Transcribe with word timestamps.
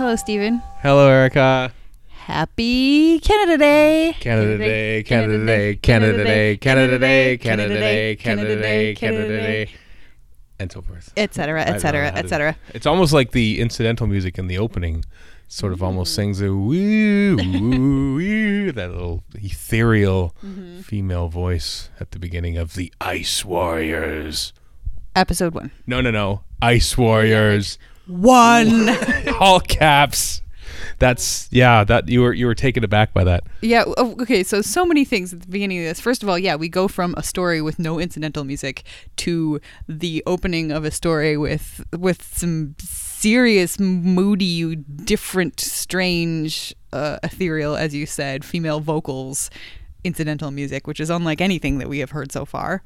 Hello, 0.00 0.16
Steven. 0.16 0.62
Hello, 0.80 1.10
Erika. 1.10 1.70
Happy 2.08 3.20
Canada 3.20 3.58
Day. 3.58 4.16
Canada 4.18 4.56
Day, 4.56 5.02
Canada 5.02 5.44
Day, 5.44 5.74
Canada 5.76 6.24
Day, 6.24 6.56
Canada 6.56 6.98
Day, 6.98 7.36
Canada 7.36 7.78
Day, 7.78 8.16
Canada 8.16 8.56
Day, 8.56 8.94
Canada 8.94 9.28
Day, 9.28 9.70
and 10.58 10.72
so 10.72 10.80
forth. 10.80 11.12
Etc. 11.18 11.60
Etc. 11.60 12.00
know 12.00 12.04
how 12.06 12.12
to- 12.12 12.18
Etc. 12.18 12.56
It's 12.72 12.86
almost 12.86 13.12
like 13.12 13.32
the 13.32 13.60
incidental 13.60 14.06
music 14.06 14.38
in 14.38 14.46
the 14.46 14.56
opening 14.56 15.04
sort 15.48 15.74
of 15.74 15.82
almost 15.82 16.12
mm. 16.12 16.16
sings 16.16 16.40
a 16.40 16.46
woo, 16.46 17.36
woo, 17.36 18.14
woo, 18.14 18.72
that 18.72 18.92
little 18.92 19.22
ethereal 19.34 20.34
mm-hmm. 20.42 20.80
female 20.80 21.28
voice 21.28 21.90
at 22.00 22.12
the 22.12 22.18
beginning 22.18 22.56
of 22.56 22.72
the 22.72 22.90
Ice 23.02 23.44
Warriors. 23.44 24.54
Episode 25.14 25.52
one. 25.52 25.72
No, 25.86 26.00
no, 26.00 26.10
no. 26.10 26.44
Ice 26.62 26.96
Warriors. 26.96 27.78
One. 28.10 28.88
All 29.40 29.60
caps. 29.60 30.42
That's 30.98 31.48
yeah, 31.50 31.82
that 31.84 32.08
you 32.08 32.20
were 32.20 32.32
you 32.32 32.44
were 32.46 32.54
taken 32.54 32.84
aback 32.84 33.14
by 33.14 33.24
that. 33.24 33.44
yeah. 33.62 33.84
oh, 33.86 34.14
Okay. 34.20 34.42
So 34.42 34.60
so 34.60 34.84
many 34.84 35.04
things 35.04 35.32
at 35.32 35.40
the 35.40 35.48
beginning 35.48 35.78
of 35.78 35.84
this. 35.84 35.98
First 35.98 36.22
of 36.22 36.28
all, 36.28 36.38
yeah, 36.38 36.56
we 36.56 36.68
go 36.68 36.88
from 36.88 37.14
a 37.16 37.22
story 37.22 37.62
with 37.62 37.78
no 37.78 37.98
incidental 37.98 38.44
music 38.44 38.84
to 39.16 39.60
the 39.88 40.22
opening 40.26 40.70
of 40.70 40.84
a 40.84 40.90
story 40.90 41.36
with 41.38 41.82
with 41.96 42.22
some 42.36 42.74
serious, 42.78 43.78
moody, 43.78 44.76
different, 44.76 45.60
strange, 45.60 46.74
uh, 46.92 47.18
ethereal, 47.22 47.76
as 47.76 47.94
you 47.94 48.06
said, 48.06 48.44
female 48.44 48.80
vocals, 48.80 49.50
incidental 50.04 50.50
music, 50.50 50.86
which 50.86 51.00
is 51.00 51.10
unlike 51.10 51.40
anything 51.40 51.78
that 51.78 51.88
we 51.88 51.98
have 51.98 52.10
heard 52.10 52.32
so 52.32 52.44
far. 52.44 52.82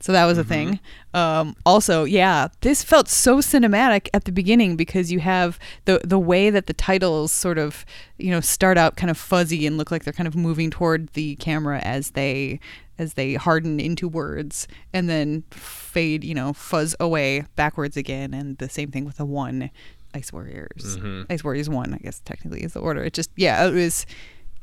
So 0.00 0.12
that 0.12 0.26
was 0.26 0.36
a 0.38 0.44
thing. 0.44 0.80
Um, 1.14 1.56
also, 1.64 2.04
yeah, 2.04 2.48
this 2.60 2.82
felt 2.84 3.08
so 3.08 3.38
cinematic 3.38 4.08
at 4.12 4.24
the 4.24 4.32
beginning 4.32 4.76
because 4.76 5.10
you 5.10 5.20
have 5.20 5.58
the 5.86 6.00
the 6.04 6.18
way 6.18 6.50
that 6.50 6.66
the 6.66 6.74
titles 6.74 7.32
sort 7.32 7.56
of, 7.58 7.84
you 8.18 8.30
know, 8.30 8.40
start 8.40 8.76
out 8.76 8.96
kind 8.96 9.10
of 9.10 9.16
fuzzy 9.16 9.66
and 9.66 9.78
look 9.78 9.90
like 9.90 10.04
they're 10.04 10.12
kind 10.12 10.26
of 10.28 10.36
moving 10.36 10.70
toward 10.70 11.08
the 11.14 11.36
camera 11.36 11.78
as 11.80 12.10
they 12.10 12.60
as 12.98 13.14
they 13.14 13.34
harden 13.34 13.80
into 13.80 14.08
words 14.08 14.68
and 14.92 15.08
then 15.08 15.44
fade, 15.50 16.24
you 16.24 16.34
know, 16.34 16.52
fuzz 16.52 16.94
away 17.00 17.44
backwards 17.56 17.96
again. 17.96 18.32
And 18.34 18.58
the 18.58 18.68
same 18.68 18.90
thing 18.90 19.04
with 19.04 19.16
the 19.16 19.26
one, 19.26 19.70
Ice 20.14 20.32
Warriors. 20.32 20.98
Ice 21.30 21.42
Warriors 21.44 21.68
one, 21.68 21.94
I 21.94 21.98
guess 21.98 22.20
technically 22.24 22.62
is 22.62 22.74
the 22.74 22.80
order. 22.80 23.02
It 23.02 23.14
just 23.14 23.30
yeah, 23.36 23.66
it 23.66 23.72
was 23.72 24.06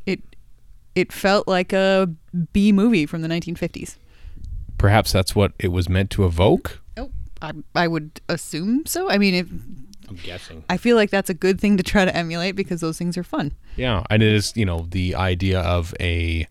it 0.06 0.22
it 0.96 1.12
felt 1.12 1.48
like 1.48 1.74
a 1.74 2.10
B 2.54 2.72
movie 2.72 3.06
from 3.08 3.24
the 3.24 3.28
1950s. 3.28 3.98
Perhaps 4.78 5.12
that's 5.12 5.36
what 5.36 5.54
it 5.60 5.70
was 5.70 5.88
meant 5.88 6.10
to 6.12 6.26
evoke. 6.26 6.82
Oh, 6.98 7.12
I, 7.42 7.52
I 7.76 7.88
would 7.88 8.22
assume 8.28 8.86
so. 8.86 9.10
I 9.10 9.18
mean, 9.18 9.34
if, 9.34 9.48
I'm 10.10 10.16
guessing. 10.18 10.64
I 10.70 10.78
feel 10.78 10.96
like 10.96 11.10
that's 11.10 11.30
a 11.30 11.34
good 11.34 11.60
thing 11.60 11.78
to 11.78 11.84
try 11.84 12.06
to 12.06 12.16
emulate 12.16 12.56
because 12.56 12.82
those 12.82 12.98
things 12.98 13.18
are 13.18 13.24
fun. 13.24 13.54
Yeah, 13.76 14.04
and 14.10 14.22
it 14.22 14.34
is, 14.34 14.54
you 14.56 14.66
know, 14.66 14.86
the 14.90 15.16
idea 15.16 15.60
of 15.62 15.94
a 16.00 16.48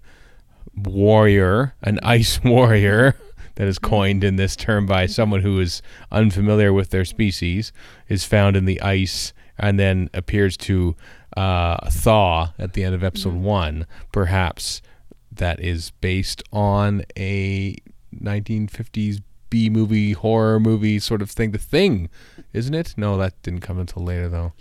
warrior, 0.74 1.74
an 1.82 2.00
ice 2.02 2.40
warrior 2.44 3.16
that 3.56 3.68
is 3.68 3.78
coined 3.78 4.24
in 4.24 4.36
this 4.36 4.56
term 4.56 4.86
by 4.86 5.06
someone 5.06 5.42
who 5.42 5.60
is 5.60 5.82
unfamiliar 6.10 6.72
with 6.72 6.90
their 6.90 7.04
species, 7.04 7.72
is 8.08 8.24
found 8.24 8.56
in 8.56 8.64
the 8.64 8.80
ice 8.80 9.32
and 9.58 9.78
then 9.78 10.08
appears 10.14 10.56
to 10.56 10.96
uh, 11.36 11.90
thaw 11.90 12.52
at 12.58 12.72
the 12.72 12.84
end 12.84 12.94
of 12.94 13.04
episode 13.04 13.34
one. 13.34 13.86
Perhaps 14.10 14.82
that 15.30 15.60
is 15.60 15.90
based 16.00 16.42
on 16.52 17.04
a 17.16 17.76
1950s 18.20 19.22
B 19.50 19.68
movie, 19.68 20.12
horror 20.12 20.58
movie 20.58 20.98
sort 20.98 21.20
of 21.22 21.30
thing. 21.30 21.50
The 21.50 21.58
Thing, 21.58 22.08
isn't 22.52 22.74
it? 22.74 22.94
No, 22.96 23.16
that 23.18 23.40
didn't 23.42 23.60
come 23.60 23.78
until 23.78 24.02
later, 24.02 24.28
though. 24.28 24.52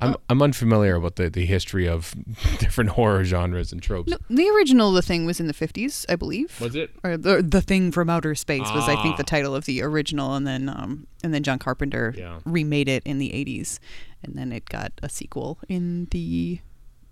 I'm 0.00 0.14
I'm 0.30 0.40
unfamiliar 0.40 1.00
with 1.00 1.16
the, 1.16 1.28
the 1.28 1.44
history 1.44 1.88
of 1.88 2.14
different 2.58 2.90
horror 2.90 3.24
genres 3.24 3.72
and 3.72 3.82
tropes. 3.82 4.12
No, 4.12 4.18
the 4.30 4.48
original 4.50 4.92
The 4.92 5.02
Thing 5.02 5.26
was 5.26 5.40
in 5.40 5.48
the 5.48 5.52
50s, 5.54 6.06
I 6.08 6.14
believe. 6.14 6.60
Was 6.60 6.76
it? 6.76 6.90
Or 7.02 7.16
the, 7.16 7.42
the 7.42 7.60
Thing 7.60 7.90
from 7.90 8.08
Outer 8.08 8.36
Space 8.36 8.70
was, 8.72 8.88
I 8.88 8.94
think, 9.02 9.14
Ah. 9.14 9.16
the 9.16 9.24
title 9.24 9.56
of 9.56 9.64
the 9.64 9.82
original, 9.82 10.34
and 10.36 10.46
then 10.46 10.68
um, 10.68 11.08
and 11.24 11.34
then 11.34 11.42
John 11.42 11.58
Carpenter 11.58 12.14
Yeah. 12.16 12.38
remade 12.44 12.88
it 12.88 13.02
in 13.04 13.18
the 13.18 13.30
80s, 13.30 13.80
and 14.22 14.36
then 14.38 14.52
it 14.52 14.66
got 14.66 14.92
a 15.02 15.08
sequel 15.08 15.58
in 15.68 16.06
the 16.12 16.60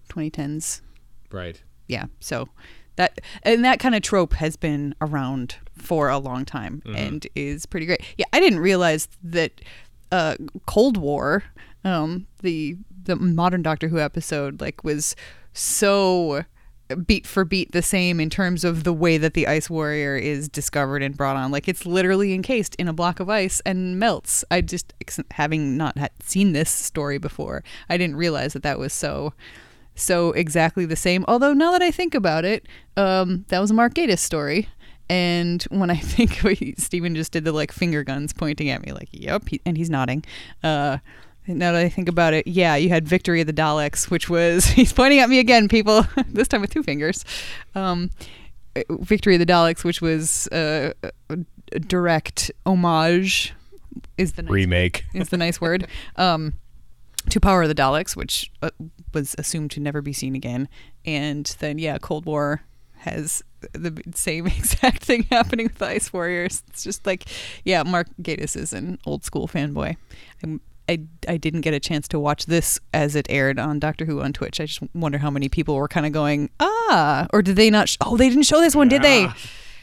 2010s. 0.09 0.81
Right. 1.33 1.61
yeah 1.89 2.05
so 2.21 2.49
that 2.97 3.21
and 3.43 3.65
that 3.65 3.79
kind 3.79 3.95
of 3.95 4.03
trope 4.03 4.35
has 4.35 4.57
been 4.57 4.95
around 5.01 5.57
for 5.77 6.09
a 6.09 6.19
long 6.19 6.45
time 6.45 6.83
and 6.95 7.27
is 7.35 7.67
pretty 7.67 7.87
great. 7.87 8.03
Yeah 8.17 8.27
i 8.33 8.41
didn't 8.41 8.61
realize 8.61 9.09
that 9.23 9.61
uh 10.13 10.37
cold 10.67 10.97
war 10.97 11.45
um 11.85 12.27
the 12.43 12.77
the 13.05 13.17
modern 13.17 13.63
doctor 13.63 13.89
who 13.89 13.99
episode 13.99 14.61
like 14.61 14.83
was 14.83 15.15
so 15.53 16.45
beat 17.05 17.27
for 17.27 17.45
beat 17.45 17.73
the 17.73 17.83
same 17.83 18.21
in 18.21 18.31
terms 18.31 18.65
of 18.65 18.85
the 18.85 18.93
way 18.93 19.19
that 19.19 19.35
the 19.35 19.47
ice 19.49 19.69
warrior 19.69 20.17
is 20.17 20.49
discovered 20.49 21.03
and 21.03 21.17
brought 21.17 21.35
on. 21.37 21.51
Like 21.51 21.67
it's 21.67 21.85
literally 21.85 22.33
encased 22.33 22.77
in 22.77 22.87
a 22.87 22.93
block 22.93 23.19
of 23.19 23.29
ice 23.29 23.61
and 23.67 23.99
melts. 23.99 24.45
I 24.53 24.61
just 24.61 24.95
having 25.33 25.77
not 25.77 25.99
had 25.99 26.13
seen 26.23 26.53
this 26.53 26.71
story 26.71 27.19
before 27.19 27.63
i 27.89 27.97
didn't 27.97 28.17
realize 28.17 28.53
that 28.53 28.63
that 28.63 28.79
was 28.79 28.93
so 28.93 29.33
so 29.97 30.31
exactly 30.33 30.87
the 30.87 30.97
same. 30.97 31.25
Although 31.27 31.53
now 31.53 31.73
that 31.73 31.83
I 31.83 31.91
think 31.91 32.15
about 32.15 32.45
it, 32.45 32.67
um, 32.97 33.45
that 33.49 33.59
was 33.59 33.71
a 33.71 33.75
Mark 33.75 33.95
Gatiss 33.95 34.21
story. 34.21 34.69
And 35.09 35.63
when 35.65 35.91
I 35.91 35.97
think 35.97 36.79
Steven 36.79 37.15
just 37.15 37.33
did 37.33 37.45
the 37.45 37.53
like 37.53 37.73
finger 37.73 38.05
guns 38.05 38.33
pointing 38.33 38.71
at 38.71 38.85
me, 38.85 38.93
like, 38.93 39.09
yep, 39.13 39.49
he, 39.49 39.61
and 39.67 39.77
he's 39.77 39.91
nodding. 39.91 40.25
Uh, 40.63 40.99
now 41.49 41.73
that 41.73 41.81
I 41.81 41.89
think 41.89 42.09
about 42.09 42.35
it, 42.35 42.47
yeah, 42.47 42.75
you 42.77 42.89
had 42.89 43.07
Victory 43.07 43.41
of 43.41 43.47
the 43.47 43.53
Daleks, 43.53 44.11
which 44.11 44.29
was 44.29 44.65
he's 44.67 44.93
pointing 44.93 45.19
at 45.21 45.29
me 45.29 45.39
again, 45.39 45.69
people. 45.69 46.07
this 46.29 46.49
time 46.49 46.61
with 46.61 46.71
two 46.71 46.83
fingers. 46.83 47.25
Um, 47.75 48.11
Victory 48.91 49.37
of 49.37 49.39
the 49.39 49.47
Daleks, 49.47 49.85
which 49.85 50.03
was 50.03 50.49
uh, 50.49 50.93
a 51.31 51.39
a 51.73 51.81
direct 51.81 52.51
homage, 52.65 53.55
is 54.19 54.35
the 54.35 54.43
nice 54.43 54.53
Remake. 54.53 55.05
is 55.15 55.31
the 55.31 55.37
nice 55.37 55.61
word. 55.61 55.87
Um, 56.17 56.55
to 57.31 57.41
Power 57.41 57.67
the 57.67 57.75
Daleks, 57.75 58.17
which 58.17 58.51
uh, 58.63 58.71
was 59.13 59.35
assumed 59.39 59.71
to 59.73 59.81
never 59.81 60.03
be 60.03 60.13
seen 60.13 60.35
again, 60.35 60.69
and 61.05 61.47
then 61.61 61.79
yeah, 61.79 61.99
Cold 61.99 62.27
War 62.27 62.63
has 62.99 63.43
the 63.73 64.03
same 64.15 64.47
exact 64.47 65.05
thing 65.05 65.25
happening 65.25 65.67
with 65.67 65.77
the 65.77 65.87
Ice 65.87 66.13
Warriors. 66.13 66.63
It's 66.69 66.85
just 66.85 67.07
like, 67.07 67.25
yeah, 67.65 67.83
Mark 67.83 68.09
Gatiss 68.21 68.57
is 68.57 68.73
an 68.73 68.99
old 69.07 69.25
school 69.25 69.49
fanboy. 69.49 69.97
I'm, 70.43 70.61
I 70.89 71.01
I 71.27 71.37
didn't 71.37 71.63
get 71.63 71.75
a 71.75 71.81
chance 71.81 72.07
to 72.09 72.21
watch 72.21 72.47
this 72.47 72.79
as 72.95 73.17
it 73.17 73.27
aired 73.29 73.59
on 73.59 73.81
Doctor 73.81 74.05
Who 74.05 74.21
on 74.21 74.33
Twitch. 74.33 74.61
I 74.61 74.67
just 74.67 74.81
wonder 74.95 75.19
how 75.19 75.31
many 75.31 75.49
people 75.49 75.75
were 75.75 75.89
kind 75.89 76.07
of 76.07 76.13
going 76.13 76.51
ah, 76.61 77.27
or 77.33 77.43
did 77.43 77.57
they 77.57 77.71
not? 77.71 77.89
Sh- 77.89 77.97
oh, 78.01 78.17
they 78.17 78.29
didn't 78.29 78.45
show 78.45 78.61
this 78.61 78.77
one, 78.77 78.89
did 78.89 79.03
they? 79.03 79.29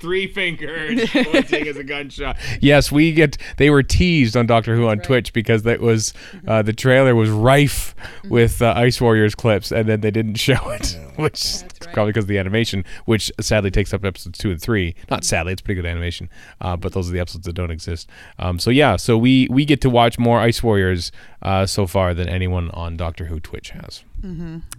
Three 0.04 0.28
fingers 0.28 1.10
pointing 1.14 1.66
as 1.66 1.78
a 1.78 1.84
gunshot. 1.86 2.36
Yes, 2.60 2.92
we 2.92 3.14
get. 3.14 3.38
They 3.56 3.70
were 3.70 3.84
teased 3.84 4.36
on 4.36 4.46
Doctor 4.48 4.76
Who 4.76 4.90
on 4.90 5.00
Twitch 5.00 5.32
because 5.32 5.64
that 5.64 5.80
was 5.80 6.14
uh, 6.46 6.62
the 6.62 6.74
trailer 6.74 7.16
was 7.16 7.30
rife 7.30 7.96
with 8.26 8.62
uh, 8.62 8.74
Ice 8.76 9.00
Warriors 9.00 9.34
clips, 9.34 9.72
and 9.72 9.88
then 9.88 10.02
they 10.02 10.12
didn't 10.12 10.36
show 10.36 10.60
it, 10.72 11.00
which 11.16 11.40
is 11.40 11.64
right. 11.64 11.94
probably 11.94 12.12
because 12.12 12.26
of 12.26 12.28
the 12.28 12.38
animation, 12.38 12.84
which 13.06 13.32
sadly 13.40 13.72
takes 13.72 13.94
up 13.94 14.04
episodes 14.04 14.38
two 14.38 14.52
and 14.52 14.62
three. 14.62 14.94
Not 15.10 15.24
sadly, 15.24 15.54
it's 15.54 15.62
pretty 15.62 15.82
good 15.82 15.88
animation, 15.88 16.30
uh, 16.60 16.76
but 16.76 16.92
those 16.92 17.08
are 17.08 17.14
the 17.14 17.22
episodes 17.22 17.46
that 17.46 17.54
don't 17.54 17.72
exist. 17.72 18.10
Um, 18.40 18.60
so 18.60 18.72
yeah, 18.72 18.98
so 18.98 19.18
we 19.18 19.48
we 19.50 19.64
get 19.64 19.80
to 19.80 19.90
watch 19.90 20.20
more 20.20 20.42
Ice 20.42 20.62
Warriors 20.62 21.14
uh, 21.44 21.66
so 21.66 21.88
far 21.88 22.14
than 22.14 22.28
anyone 22.28 22.72
on 22.72 22.98
Doctor 22.98 23.28
Who 23.28 23.40
Twitch 23.40 23.70
has. 23.70 24.04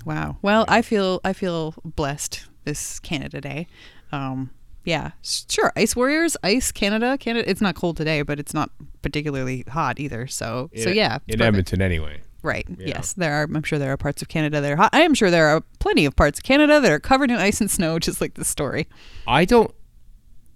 Wow. 0.04 0.36
Well, 0.42 0.66
I 0.68 0.82
feel 0.82 1.22
I 1.24 1.32
feel 1.32 1.74
blessed 1.82 2.44
this 2.64 2.98
Canada 2.98 3.40
Day. 3.40 3.66
Um, 4.12 4.50
yeah, 4.84 5.12
sure. 5.22 5.72
Ice 5.76 5.96
Warriors, 5.96 6.36
ice 6.42 6.70
Canada, 6.70 7.16
Canada. 7.18 7.48
It's 7.48 7.60
not 7.60 7.74
cold 7.74 7.96
today, 7.96 8.22
but 8.22 8.38
it's 8.38 8.54
not 8.54 8.70
particularly 9.02 9.64
hot 9.68 9.98
either. 9.98 10.26
So, 10.26 10.70
so 10.76 10.90
yeah, 10.90 11.14
in 11.26 11.38
perfect. 11.38 11.42
Edmonton 11.42 11.82
anyway. 11.82 12.20
Right. 12.42 12.66
Yeah. 12.68 12.88
Yes, 12.88 13.14
there 13.14 13.32
are. 13.32 13.44
I'm 13.44 13.62
sure 13.62 13.78
there 13.78 13.90
are 13.90 13.96
parts 13.96 14.20
of 14.20 14.28
Canada 14.28 14.60
that 14.60 14.70
are 14.70 14.76
hot. 14.76 14.90
I 14.92 15.00
am 15.00 15.14
sure 15.14 15.30
there 15.30 15.48
are 15.48 15.62
plenty 15.78 16.04
of 16.04 16.14
parts 16.14 16.38
of 16.38 16.44
Canada 16.44 16.78
that 16.78 16.92
are 16.92 17.00
covered 17.00 17.30
in 17.30 17.36
ice 17.38 17.60
and 17.60 17.70
snow, 17.70 17.98
just 18.00 18.20
like 18.20 18.34
this 18.34 18.48
story. 18.48 18.86
I 19.26 19.46
don't. 19.46 19.74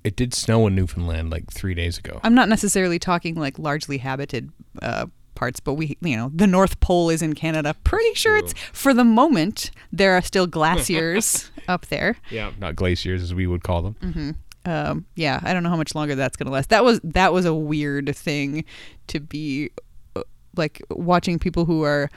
It 0.05 0.15
did 0.15 0.35
snow 0.35 0.67
in 0.67 0.75
Newfoundland 0.75 1.31
like 1.31 1.51
three 1.51 1.75
days 1.75 1.99
ago. 1.99 2.21
I'm 2.23 2.35
not 2.35 2.49
necessarily 2.49 2.99
talking 2.99 3.35
like 3.35 3.59
largely 3.59 3.99
habited 3.99 4.53
uh, 4.83 5.07
parts, 5.38 5.61
but 5.61 5.75
we, 5.75 5.96
you 6.02 6.17
know, 6.17 6.31
the 6.35 6.46
North 6.46 6.81
Pole 6.81 7.08
is 7.11 7.23
in 7.23 7.35
Canada. 7.35 7.75
Pretty 7.85 8.12
sure 8.14 8.37
it's 8.37 8.52
for 8.73 8.93
the 8.93 9.05
moment 9.05 9.70
there 9.93 10.12
are 10.17 10.23
still 10.23 10.46
glaciers 10.58 11.50
up 11.69 11.87
there. 11.87 12.17
Yeah, 12.31 12.50
not 12.58 12.76
glaciers 12.76 13.23
as 13.23 13.32
we 13.32 13.46
would 13.46 13.62
call 13.62 13.82
them. 13.82 14.37
um, 14.67 15.06
yeah, 15.14 15.40
I 15.43 15.52
don't 15.52 15.62
know 15.62 15.70
how 15.70 15.76
much 15.76 15.94
longer 15.94 16.14
that's 16.14 16.37
gonna 16.37 16.50
last. 16.50 16.69
That 16.70 16.85
was 16.85 17.00
that 17.05 17.32
was 17.32 17.46
a 17.46 17.55
weird 17.55 18.14
thing 18.17 18.64
to 19.06 19.20
be 19.20 19.70
uh, 20.17 20.23
like 20.56 20.82
watching 20.90 21.38
people 21.38 21.64
who 21.64 21.85
are 21.85 22.11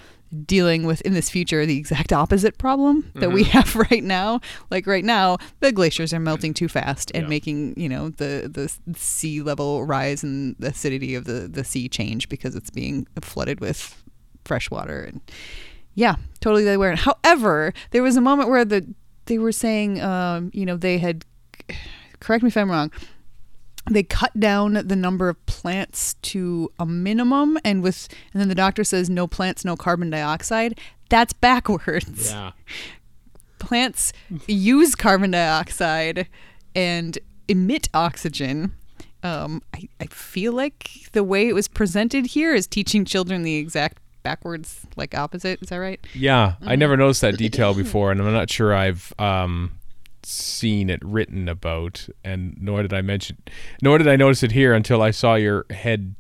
dealing 0.46 0.86
with 0.86 1.02
in 1.02 1.14
this 1.14 1.30
future 1.30 1.66
the 1.66 1.78
exact 1.78 2.14
opposite 2.14 2.58
problem 2.58 3.12
that 3.16 3.32
we 3.32 3.44
have 3.44 3.76
right 3.92 4.04
now. 4.04 4.40
Like 4.70 4.88
right 4.88 5.04
now, 5.04 5.38
the 5.60 5.72
glaciers 5.72 6.14
are 6.14 6.20
melting 6.20 6.54
too 6.54 6.68
fast 6.70 7.12
and 7.14 7.24
Yeah. 7.24 7.30
making 7.30 7.74
you 7.78 7.90
know 7.90 8.10
the 8.10 8.50
the 8.52 8.98
sea 8.98 9.42
level 9.42 9.84
rise 9.86 10.24
and 10.24 10.56
the 10.60 10.68
acidity 10.70 11.16
of 11.16 11.26
the 11.26 11.48
the 11.52 11.64
sea 11.64 11.90
change 11.90 12.30
because 12.30 12.56
it's 12.56 12.70
being 12.70 13.08
flooded 13.22 13.60
with 13.60 14.02
fresh 14.46 14.72
water 14.72 15.04
and 15.04 15.22
Yeah, 15.96 16.16
totally 16.40 16.64
they 16.64 16.78
weren't. 16.78 17.00
However, 17.00 17.74
there 17.92 18.02
was 18.04 18.16
a 18.16 18.22
moment 18.22 18.50
where 18.50 18.64
the 18.66 18.86
they 19.26 19.38
were 19.38 19.52
saying, 19.52 20.02
um, 20.02 20.50
you 20.54 20.66
know, 20.66 20.78
they 20.78 20.98
had. 20.98 21.26
Correct 22.20 22.44
me 22.44 22.48
if 22.48 22.58
I'm 22.58 22.70
wrong. 22.72 22.92
They 23.90 24.04
cut 24.04 24.40
down 24.40 24.74
the 24.74 24.96
number 24.96 25.28
of 25.30 25.44
plants 25.46 26.14
to 26.22 26.72
a 26.80 26.86
minimum, 26.86 27.58
and 27.66 27.82
with 27.82 28.08
and 28.34 28.42
then 28.42 28.48
the 28.50 28.56
doctor 28.56 28.84
says 28.84 29.10
no 29.10 29.28
plants, 29.28 29.66
no 29.66 29.76
carbon 29.76 30.10
dioxide. 30.10 30.80
That's 31.10 31.34
backwards. 31.34 32.32
Yeah. 32.32 32.52
Plants 33.60 34.12
use 34.48 34.96
carbon 34.96 35.32
dioxide 35.32 36.28
and 36.74 37.20
emit 37.48 37.90
oxygen. 37.94 38.74
Um, 39.22 39.62
I, 39.74 39.88
I 40.00 40.06
feel 40.08 40.54
like 40.54 40.90
the 41.12 41.24
way 41.24 41.48
it 41.48 41.54
was 41.54 41.68
presented 41.68 42.26
here 42.28 42.56
is 42.56 42.66
teaching 42.66 43.06
children 43.06 43.44
the 43.44 43.58
exact 43.58 44.00
backwards, 44.24 44.82
like 44.96 45.16
opposite. 45.16 45.62
Is 45.62 45.70
that 45.70 45.78
right? 45.78 46.00
Yeah, 46.16 46.56
I 46.62 46.76
never 46.76 46.98
noticed 46.98 47.22
that 47.22 47.38
detail 47.38 47.74
before, 47.74 48.12
and 48.12 48.22
I'm 48.22 48.34
not 48.34 48.50
sure 48.50 48.74
I've 48.74 49.14
um, 49.20 49.72
seen 50.26 50.90
it 50.90 51.04
written 51.04 51.48
about, 51.50 52.08
and 52.24 52.58
nor 52.60 52.82
did 52.82 52.94
I 52.94 53.02
mention, 53.02 53.38
nor 53.82 53.98
did 53.98 54.08
I 54.08 54.16
notice 54.16 54.44
it 54.44 54.52
here 54.52 54.74
until 54.74 55.02
I 55.02 55.12
saw 55.12 55.36
your 55.36 55.66
head 55.70 56.16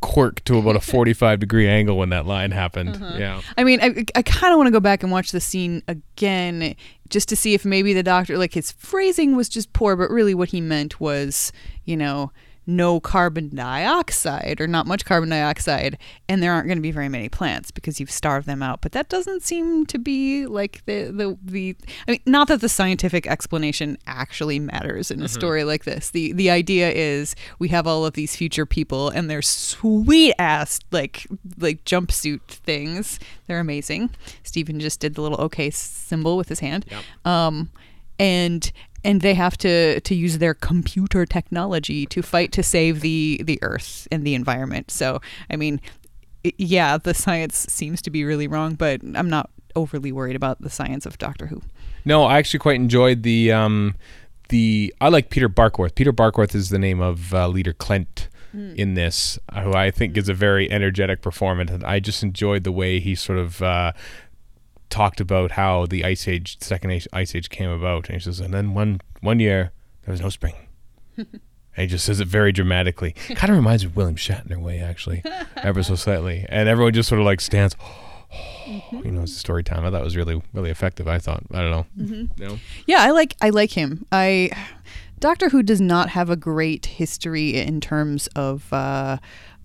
quirk 0.00 0.44
to 0.44 0.58
about 0.58 0.76
a 0.76 0.80
45 0.92 1.40
degree 1.40 1.68
angle 1.68 1.96
when 1.96 2.10
that 2.10 2.26
line 2.26 2.50
happened. 2.50 2.96
Uh-huh. 2.96 3.16
Yeah. 3.18 3.40
I 3.56 3.64
mean, 3.64 3.80
I, 3.80 4.04
I 4.14 4.22
kind 4.22 4.52
of 4.52 4.58
want 4.58 4.68
to 4.68 4.72
go 4.72 4.80
back 4.80 5.02
and 5.02 5.10
watch 5.10 5.32
the 5.32 5.40
scene 5.40 5.82
again 5.88 6.76
just 7.08 7.28
to 7.28 7.36
see 7.36 7.54
if 7.54 7.64
maybe 7.64 7.92
the 7.92 8.02
doctor, 8.02 8.38
like 8.38 8.54
his 8.54 8.72
phrasing 8.72 9.36
was 9.36 9.48
just 9.48 9.72
poor, 9.72 9.96
but 9.96 10.10
really 10.10 10.34
what 10.34 10.50
he 10.50 10.60
meant 10.60 11.00
was, 11.00 11.52
you 11.84 11.96
know, 11.96 12.30
no 12.66 12.98
carbon 13.00 13.54
dioxide 13.54 14.60
or 14.60 14.66
not 14.66 14.86
much 14.86 15.04
carbon 15.04 15.28
dioxide, 15.28 15.98
and 16.28 16.42
there 16.42 16.52
aren't 16.52 16.66
going 16.66 16.78
to 16.78 16.82
be 16.82 16.90
very 16.90 17.08
many 17.08 17.28
plants 17.28 17.70
because 17.70 18.00
you've 18.00 18.10
starved 18.10 18.46
them 18.46 18.62
out. 18.62 18.80
But 18.80 18.92
that 18.92 19.08
doesn't 19.08 19.42
seem 19.42 19.86
to 19.86 19.98
be 19.98 20.46
like 20.46 20.84
the 20.86 21.04
the 21.10 21.38
the. 21.42 21.76
I 22.08 22.12
mean, 22.12 22.20
not 22.26 22.48
that 22.48 22.60
the 22.60 22.68
scientific 22.68 23.26
explanation 23.26 23.98
actually 24.06 24.58
matters 24.58 25.10
in 25.10 25.22
a 25.22 25.28
story 25.28 25.64
like 25.64 25.84
this. 25.84 26.10
the 26.10 26.32
The 26.32 26.50
idea 26.50 26.90
is 26.90 27.34
we 27.58 27.68
have 27.68 27.86
all 27.86 28.04
of 28.04 28.14
these 28.14 28.34
future 28.34 28.66
people, 28.66 29.08
and 29.08 29.30
they're 29.30 29.42
sweet 29.42 30.34
ass 30.38 30.80
like 30.90 31.26
like 31.58 31.84
jumpsuit 31.84 32.40
things. 32.46 33.18
They're 33.46 33.60
amazing. 33.60 34.10
Steven 34.42 34.80
just 34.80 35.00
did 35.00 35.14
the 35.14 35.22
little 35.22 35.40
OK 35.40 35.70
symbol 35.70 36.36
with 36.36 36.48
his 36.48 36.60
hand. 36.60 36.84
Um, 37.24 37.70
and 38.18 38.72
and 39.06 39.20
they 39.20 39.34
have 39.34 39.56
to 39.56 40.00
to 40.00 40.14
use 40.14 40.38
their 40.38 40.54
computer 40.54 41.24
technology 41.24 42.06
to 42.06 42.22
fight 42.22 42.52
to 42.52 42.62
save 42.62 43.00
the 43.00 43.40
the 43.44 43.58
earth 43.62 44.08
and 44.10 44.26
the 44.26 44.34
environment 44.34 44.90
so 44.90 45.20
i 45.50 45.56
mean 45.56 45.80
yeah 46.58 46.98
the 46.98 47.14
science 47.14 47.66
seems 47.68 48.02
to 48.02 48.10
be 48.10 48.24
really 48.24 48.46
wrong 48.46 48.74
but 48.74 49.00
i'm 49.14 49.30
not 49.30 49.50
overly 49.76 50.10
worried 50.10 50.36
about 50.36 50.60
the 50.60 50.70
science 50.70 51.06
of 51.06 51.18
doctor 51.18 51.46
who 51.46 51.62
No, 52.06 52.22
I 52.22 52.38
actually 52.38 52.60
quite 52.60 52.76
enjoyed 52.76 53.24
the 53.24 53.52
um, 53.52 53.96
the. 54.48 54.94
I 55.00 55.08
like 55.08 55.28
Peter 55.28 55.48
Barkworth. 55.48 55.96
Peter 55.96 56.12
Barkworth 56.12 56.54
is 56.54 56.70
the 56.70 56.78
name 56.78 57.00
of 57.00 57.34
uh, 57.34 57.48
leader 57.48 57.72
Clent 57.72 58.28
in 58.74 58.94
this, 58.94 59.38
who 59.52 59.74
I 59.74 59.90
think 59.90 60.14
gives 60.14 60.30
a 60.30 60.34
very 60.34 60.70
energetic 60.70 61.20
performance, 61.20 61.70
and 61.70 61.84
I 61.84 61.98
just 62.00 62.22
enjoyed 62.22 62.64
the 62.64 62.72
way 62.72 63.00
he 63.00 63.14
sort 63.14 63.38
of. 63.38 63.60
Uh, 63.60 63.92
talked 64.90 65.20
about 65.20 65.52
how 65.52 65.86
the 65.86 66.04
ice 66.04 66.28
age 66.28 66.58
second 66.60 66.90
age, 66.90 67.08
ice 67.12 67.34
age 67.34 67.50
came 67.50 67.70
about 67.70 68.08
and 68.08 68.14
he 68.16 68.20
says 68.20 68.40
and 68.40 68.54
then 68.54 68.74
one 68.74 69.00
one 69.20 69.40
year 69.40 69.72
there 70.04 70.12
was 70.12 70.20
no 70.20 70.28
spring 70.28 70.54
and 71.16 71.40
he 71.76 71.86
just 71.86 72.04
says 72.04 72.20
it 72.20 72.28
very 72.28 72.52
dramatically 72.52 73.12
kind 73.34 73.50
of 73.50 73.56
reminds 73.56 73.82
me 73.84 73.90
of 73.90 73.96
william 73.96 74.16
shatner 74.16 74.56
way 74.56 74.78
actually 74.80 75.22
ever 75.56 75.82
so 75.82 75.94
slightly 75.94 76.46
and 76.48 76.68
everyone 76.68 76.92
just 76.92 77.08
sort 77.08 77.20
of 77.20 77.24
like 77.24 77.40
stands 77.40 77.74
you 78.66 79.12
know, 79.12 79.22
it's 79.22 79.32
a 79.32 79.38
story 79.38 79.62
time. 79.62 79.84
I 79.84 79.90
thought 79.90 80.00
it 80.00 80.04
was 80.04 80.16
really, 80.16 80.42
really 80.52 80.70
effective. 80.70 81.06
I 81.06 81.18
thought. 81.18 81.44
I 81.52 81.62
don't 81.62 81.70
know. 81.70 82.28
No. 82.38 82.58
yeah 82.86 83.02
i 83.02 83.10
like 83.10 83.36
i 83.40 83.50
like 83.50 83.70
him 83.70 84.04
i 84.10 84.50
doctor 85.20 85.48
who 85.48 85.62
does 85.62 85.80
not 85.80 86.10
have 86.10 86.28
a 86.28 86.36
great 86.36 86.86
history 86.86 87.54
in 87.54 87.80
terms 87.80 88.26
of 88.34 88.72
uh 88.72 89.18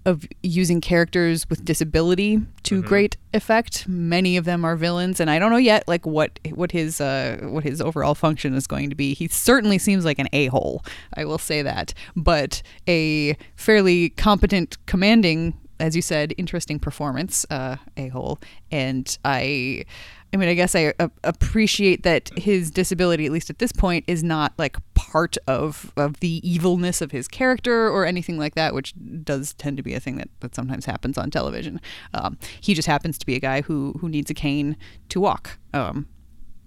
of 0.06 0.26
using 0.42 0.82
characters 0.82 1.50
with 1.50 1.64
disability 1.64 2.42
to 2.64 2.82
great 2.82 3.18
effect. 3.34 3.88
Many 3.88 4.38
of 4.38 4.46
them 4.46 4.66
are 4.66 4.76
villains, 4.76 5.20
and 5.20 5.30
I 5.30 5.40
don't 5.40 5.52
know 5.52 5.58
yet 5.58 5.88
like 5.88 6.06
what 6.06 6.40
what 6.52 6.72
his 6.72 7.00
uh, 7.00 7.38
what 7.44 7.64
his 7.64 7.82
overall 7.82 8.16
function 8.16 8.54
is 8.54 8.68
going 8.68 8.90
to 8.90 8.96
be. 8.96 9.14
He 9.14 9.28
certainly 9.28 9.78
seems 9.78 10.06
like 10.06 10.20
an 10.20 10.28
a 10.34 10.48
hole. 10.48 10.84
I 11.16 11.26
will 11.26 11.38
say 11.38 11.62
that, 11.62 11.94
but 12.16 12.62
a 12.88 13.38
fairly 13.56 14.10
competent, 14.10 14.78
commanding, 14.86 15.54
as 15.80 15.96
you 15.96 16.02
said, 16.02 16.34
interesting 16.38 16.80
performance. 16.80 17.46
Uh, 17.50 17.78
a 17.98 18.08
hole, 18.10 18.40
and 18.72 19.18
I. 19.24 19.86
I 20.34 20.38
mean, 20.38 20.48
I 20.48 20.54
guess 20.54 20.76
I 20.76 20.94
uh, 21.00 21.10
appreciate 21.24 22.04
that 22.04 22.30
his 22.38 22.72
disability, 22.72 23.26
at 23.26 23.32
least 23.32 23.50
at 23.50 23.60
this 23.60 23.72
point, 23.74 24.06
is 24.08 24.24
not 24.24 24.54
like 24.58 24.78
part 24.94 25.38
of, 25.46 25.92
of 25.98 26.20
the 26.22 26.40
evilness 26.50 27.02
of 27.02 27.12
his 27.12 27.28
character 27.28 27.90
or 27.90 28.06
anything 28.06 28.38
like 28.38 28.56
that, 28.56 28.74
which 28.74 28.94
does 29.24 29.54
tend 29.54 29.76
to 29.78 29.84
be 29.84 29.94
a 29.94 30.00
thing 30.00 30.16
that, 30.16 30.30
that 30.40 30.56
sometimes 30.56 30.86
happens 30.86 31.18
on 31.18 31.32
television. 31.32 31.82
Um, 32.14 32.38
he 32.62 32.74
just 32.74 32.88
happens 32.88 33.18
to 33.18 33.26
be 33.26 33.36
a 33.36 33.40
guy 33.40 33.62
who, 33.62 33.96
who 34.00 34.08
needs 34.08 34.30
a 34.30 34.34
cane 34.34 34.78
to 35.10 35.20
walk 35.20 35.58
um, 35.74 36.08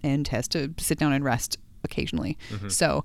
and 0.03 0.29
has 0.29 0.47
to 0.49 0.75
sit 0.79 0.99
down 0.99 1.13
and 1.15 1.25
rest 1.25 1.57
occasionally. 1.85 2.37
So, 2.69 3.05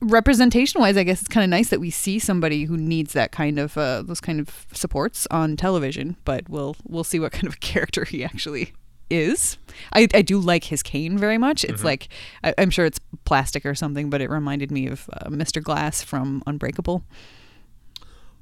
representation 0.00 0.80
wise, 0.80 0.96
I 0.96 1.04
guess 1.04 1.20
it's 1.20 1.28
kind 1.28 1.44
of 1.44 1.50
nice 1.50 1.68
that 1.70 1.80
we 1.80 1.90
see 1.90 2.18
somebody 2.18 2.64
who 2.64 2.76
needs 2.76 3.12
that 3.12 3.32
kind 3.32 3.58
of 3.58 3.78
uh, 3.78 4.02
those 4.02 4.20
kind 4.20 4.40
of 4.40 4.66
supports 4.72 5.26
on 5.30 5.56
television. 5.56 6.16
But 6.24 6.48
we'll 6.48 6.76
we'll 6.84 7.04
see 7.04 7.20
what 7.20 7.32
kind 7.32 7.46
of 7.46 7.60
character 7.60 8.04
he 8.04 8.24
actually 8.24 8.72
is. 9.10 9.58
I, 9.92 10.08
I 10.14 10.22
do 10.22 10.38
like 10.38 10.64
his 10.64 10.82
cane 10.82 11.16
very 11.18 11.38
much. 11.38 11.64
It's 11.64 11.82
like 11.84 12.08
I, 12.44 12.54
I'm 12.58 12.70
sure 12.70 12.84
it's 12.86 13.00
plastic 13.24 13.64
or 13.66 13.74
something, 13.74 14.10
but 14.10 14.20
it 14.20 14.28
reminded 14.30 14.70
me 14.70 14.86
of 14.86 15.08
uh, 15.12 15.28
Mr. 15.30 15.62
Glass 15.62 16.02
from 16.02 16.42
Unbreakable, 16.46 17.04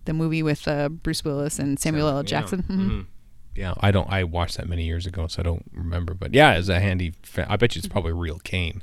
the 0.04 0.12
movie 0.12 0.42
with 0.42 0.66
uh, 0.68 0.88
Bruce 0.88 1.24
Willis 1.24 1.58
and 1.58 1.78
Samuel 1.78 2.08
L. 2.08 2.22
Jackson. 2.22 2.62
Mhm. 2.64 3.06
Yeah, 3.54 3.74
I 3.80 3.90
don't. 3.90 4.10
I 4.10 4.22
watched 4.24 4.58
that 4.58 4.68
many 4.68 4.84
years 4.84 5.06
ago, 5.06 5.26
so 5.28 5.40
I 5.40 5.42
don't 5.42 5.64
remember. 5.72 6.12
But 6.14 6.34
yeah, 6.34 6.54
it's 6.58 6.68
a 6.68 6.78
handy. 6.78 7.14
Fa- 7.22 7.46
I 7.48 7.56
bet 7.56 7.74
you 7.74 7.80
it's 7.80 7.88
probably 7.88 8.12
a 8.12 8.14
real 8.14 8.38
cane. 8.38 8.82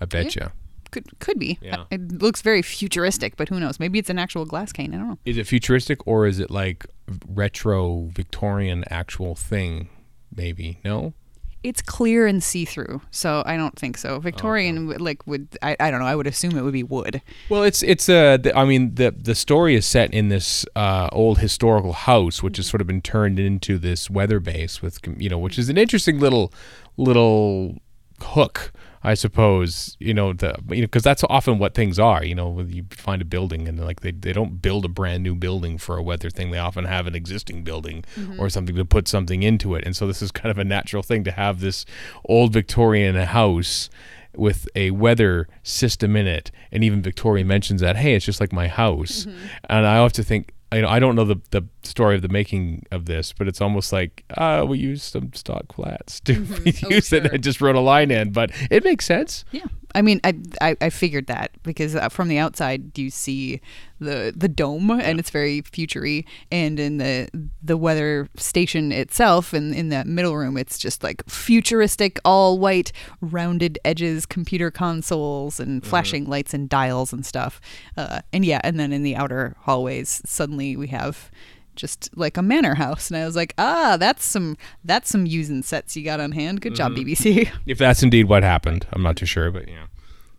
I 0.00 0.06
bet 0.06 0.34
you. 0.34 0.50
Could 0.90 1.18
could 1.20 1.38
be. 1.38 1.58
Yeah. 1.62 1.84
It 1.90 2.20
looks 2.20 2.42
very 2.42 2.60
futuristic, 2.62 3.36
but 3.36 3.48
who 3.48 3.58
knows? 3.60 3.78
Maybe 3.80 3.98
it's 3.98 4.10
an 4.10 4.18
actual 4.18 4.44
glass 4.44 4.72
cane. 4.72 4.92
I 4.92 4.98
don't 4.98 5.08
know. 5.08 5.18
Is 5.24 5.38
it 5.38 5.46
futuristic 5.46 6.04
or 6.06 6.26
is 6.26 6.38
it 6.40 6.50
like 6.50 6.84
retro 7.28 8.10
Victorian 8.12 8.84
actual 8.90 9.34
thing? 9.34 9.88
Maybe 10.34 10.78
no. 10.84 11.14
It's 11.62 11.80
clear 11.80 12.26
and 12.26 12.42
see 12.42 12.64
through, 12.64 13.02
so 13.12 13.44
I 13.46 13.56
don't 13.56 13.78
think 13.78 13.96
so. 13.96 14.18
Victorian, 14.18 14.88
would 14.88 15.00
like 15.00 15.24
would 15.28 15.46
I, 15.62 15.76
I 15.78 15.92
don't 15.92 16.00
know. 16.00 16.06
I 16.06 16.16
would 16.16 16.26
assume 16.26 16.58
it 16.58 16.62
would 16.62 16.72
be 16.72 16.82
wood. 16.82 17.22
Well, 17.48 17.62
it's 17.62 17.84
it's 17.84 18.08
uh, 18.08 18.38
the, 18.38 18.56
I 18.56 18.64
mean 18.64 18.96
the 18.96 19.12
the 19.12 19.36
story 19.36 19.76
is 19.76 19.86
set 19.86 20.12
in 20.12 20.28
this 20.28 20.66
uh, 20.74 21.08
old 21.12 21.38
historical 21.38 21.92
house, 21.92 22.42
which 22.42 22.56
has 22.56 22.66
sort 22.66 22.80
of 22.80 22.88
been 22.88 23.00
turned 23.00 23.38
into 23.38 23.78
this 23.78 24.10
weather 24.10 24.40
base 24.40 24.82
with 24.82 24.98
you 25.16 25.28
know, 25.28 25.38
which 25.38 25.56
is 25.56 25.68
an 25.68 25.78
interesting 25.78 26.18
little 26.18 26.52
little 26.96 27.78
hook, 28.20 28.72
I 29.04 29.14
suppose. 29.14 29.96
You 29.98 30.14
know, 30.14 30.32
the 30.32 30.56
you 30.70 30.82
know 30.82 30.86
because 30.86 31.02
that's 31.02 31.24
often 31.28 31.58
what 31.58 31.74
things 31.74 31.98
are. 31.98 32.24
You 32.24 32.34
know, 32.34 32.48
when 32.48 32.70
you 32.70 32.84
find 32.90 33.20
a 33.22 33.24
building 33.24 33.68
and 33.68 33.78
like 33.78 34.00
they 34.00 34.12
they 34.12 34.32
don't 34.32 34.62
build 34.62 34.84
a 34.84 34.88
brand 34.88 35.22
new 35.22 35.34
building 35.34 35.78
for 35.78 35.96
a 35.96 36.02
weather 36.02 36.30
thing. 36.30 36.50
They 36.50 36.58
often 36.58 36.84
have 36.84 37.06
an 37.06 37.14
existing 37.14 37.64
building 37.64 38.04
mm-hmm. 38.16 38.40
or 38.40 38.48
something 38.48 38.76
to 38.76 38.84
put 38.84 39.08
something 39.08 39.42
into 39.42 39.74
it, 39.74 39.84
and 39.84 39.96
so 39.96 40.06
this 40.06 40.22
is 40.22 40.30
kind 40.30 40.50
of 40.50 40.58
a 40.58 40.64
natural 40.64 41.02
thing 41.02 41.24
to 41.24 41.32
have 41.32 41.60
this 41.60 41.84
old 42.24 42.52
Victorian 42.52 43.14
house 43.16 43.90
with 44.34 44.68
a 44.74 44.90
weather 44.92 45.46
system 45.62 46.16
in 46.16 46.26
it 46.26 46.50
and 46.70 46.82
even 46.82 47.02
victoria 47.02 47.44
mentions 47.44 47.82
that 47.82 47.96
hey 47.96 48.14
it's 48.14 48.24
just 48.24 48.40
like 48.40 48.50
my 48.50 48.66
house 48.66 49.26
mm-hmm. 49.26 49.46
and 49.68 49.86
i 49.86 49.96
have 49.96 50.12
to 50.12 50.24
think 50.72 50.82
you 50.82 50.82
know 50.82 50.88
i 50.88 50.98
don't 50.98 51.14
know 51.14 51.24
the, 51.24 51.36
the 51.50 51.62
story 51.82 52.14
of 52.16 52.22
the 52.22 52.28
making 52.28 52.84
of 52.90 53.04
this 53.06 53.32
but 53.32 53.46
it's 53.48 53.60
almost 53.60 53.92
like 53.92 54.24
uh 54.36 54.64
we 54.66 54.78
used 54.78 55.02
some 55.02 55.32
stock 55.34 55.72
flats 55.74 56.20
to 56.20 56.34
Oh, 56.84 56.88
use 56.90 57.12
it. 57.12 57.22
Sure. 57.24 57.32
and 57.34 57.42
just 57.42 57.60
wrote 57.60 57.76
a 57.76 57.80
line 57.80 58.10
in 58.10 58.32
but 58.32 58.50
it 58.70 58.84
makes 58.84 59.04
sense. 59.04 59.44
Yeah, 59.52 59.64
I 59.94 60.02
mean, 60.02 60.20
I, 60.24 60.34
I 60.60 60.76
I 60.80 60.90
figured 60.90 61.26
that 61.26 61.50
because 61.62 61.94
uh, 61.94 62.08
from 62.08 62.28
the 62.28 62.38
outside 62.38 62.98
you 62.98 63.10
see 63.10 63.60
the 64.00 64.32
the 64.36 64.48
dome 64.48 64.90
and 64.90 65.18
it's 65.18 65.30
very 65.30 65.62
futury, 65.62 66.26
and 66.50 66.78
in 66.78 66.98
the 66.98 67.28
the 67.62 67.76
weather 67.76 68.28
station 68.36 68.92
itself, 68.92 69.54
in 69.54 69.72
in 69.74 69.88
that 69.90 70.06
middle 70.06 70.36
room, 70.36 70.56
it's 70.56 70.78
just 70.78 71.02
like 71.02 71.22
futuristic, 71.28 72.18
all 72.24 72.58
white, 72.58 72.92
rounded 73.20 73.78
edges, 73.84 74.26
computer 74.26 74.70
consoles, 74.70 75.60
and 75.60 75.84
flashing 75.84 76.24
lights 76.26 76.54
and 76.54 76.68
dials 76.68 77.12
and 77.12 77.24
stuff. 77.24 77.60
Uh, 77.96 78.20
and 78.32 78.44
yeah, 78.44 78.60
and 78.64 78.78
then 78.78 78.92
in 78.92 79.02
the 79.02 79.16
outer 79.16 79.56
hallways, 79.60 80.22
suddenly 80.24 80.76
we 80.76 80.88
have 80.88 81.30
just 81.76 82.10
like 82.16 82.36
a 82.36 82.42
manor 82.42 82.74
house. 82.74 83.10
And 83.10 83.16
i 83.16 83.24
was 83.24 83.36
like 83.36 83.54
ah 83.58 83.96
that's 83.98 84.24
some 84.24 84.56
that's 84.84 85.08
some 85.08 85.26
using 85.26 85.62
sets 85.62 85.96
you 85.96 86.04
got 86.04 86.20
on 86.20 86.32
hand. 86.32 86.60
Good 86.60 86.74
job 86.74 86.92
bbc 86.92 87.50
if 87.66 87.78
that's 87.78 88.02
indeed 88.02 88.24
what 88.24 88.42
happened 88.42 88.86
i'm 88.92 89.02
not 89.02 89.16
too 89.16 89.26
sure 89.26 89.50
but 89.50 89.68
yeah. 89.68 89.86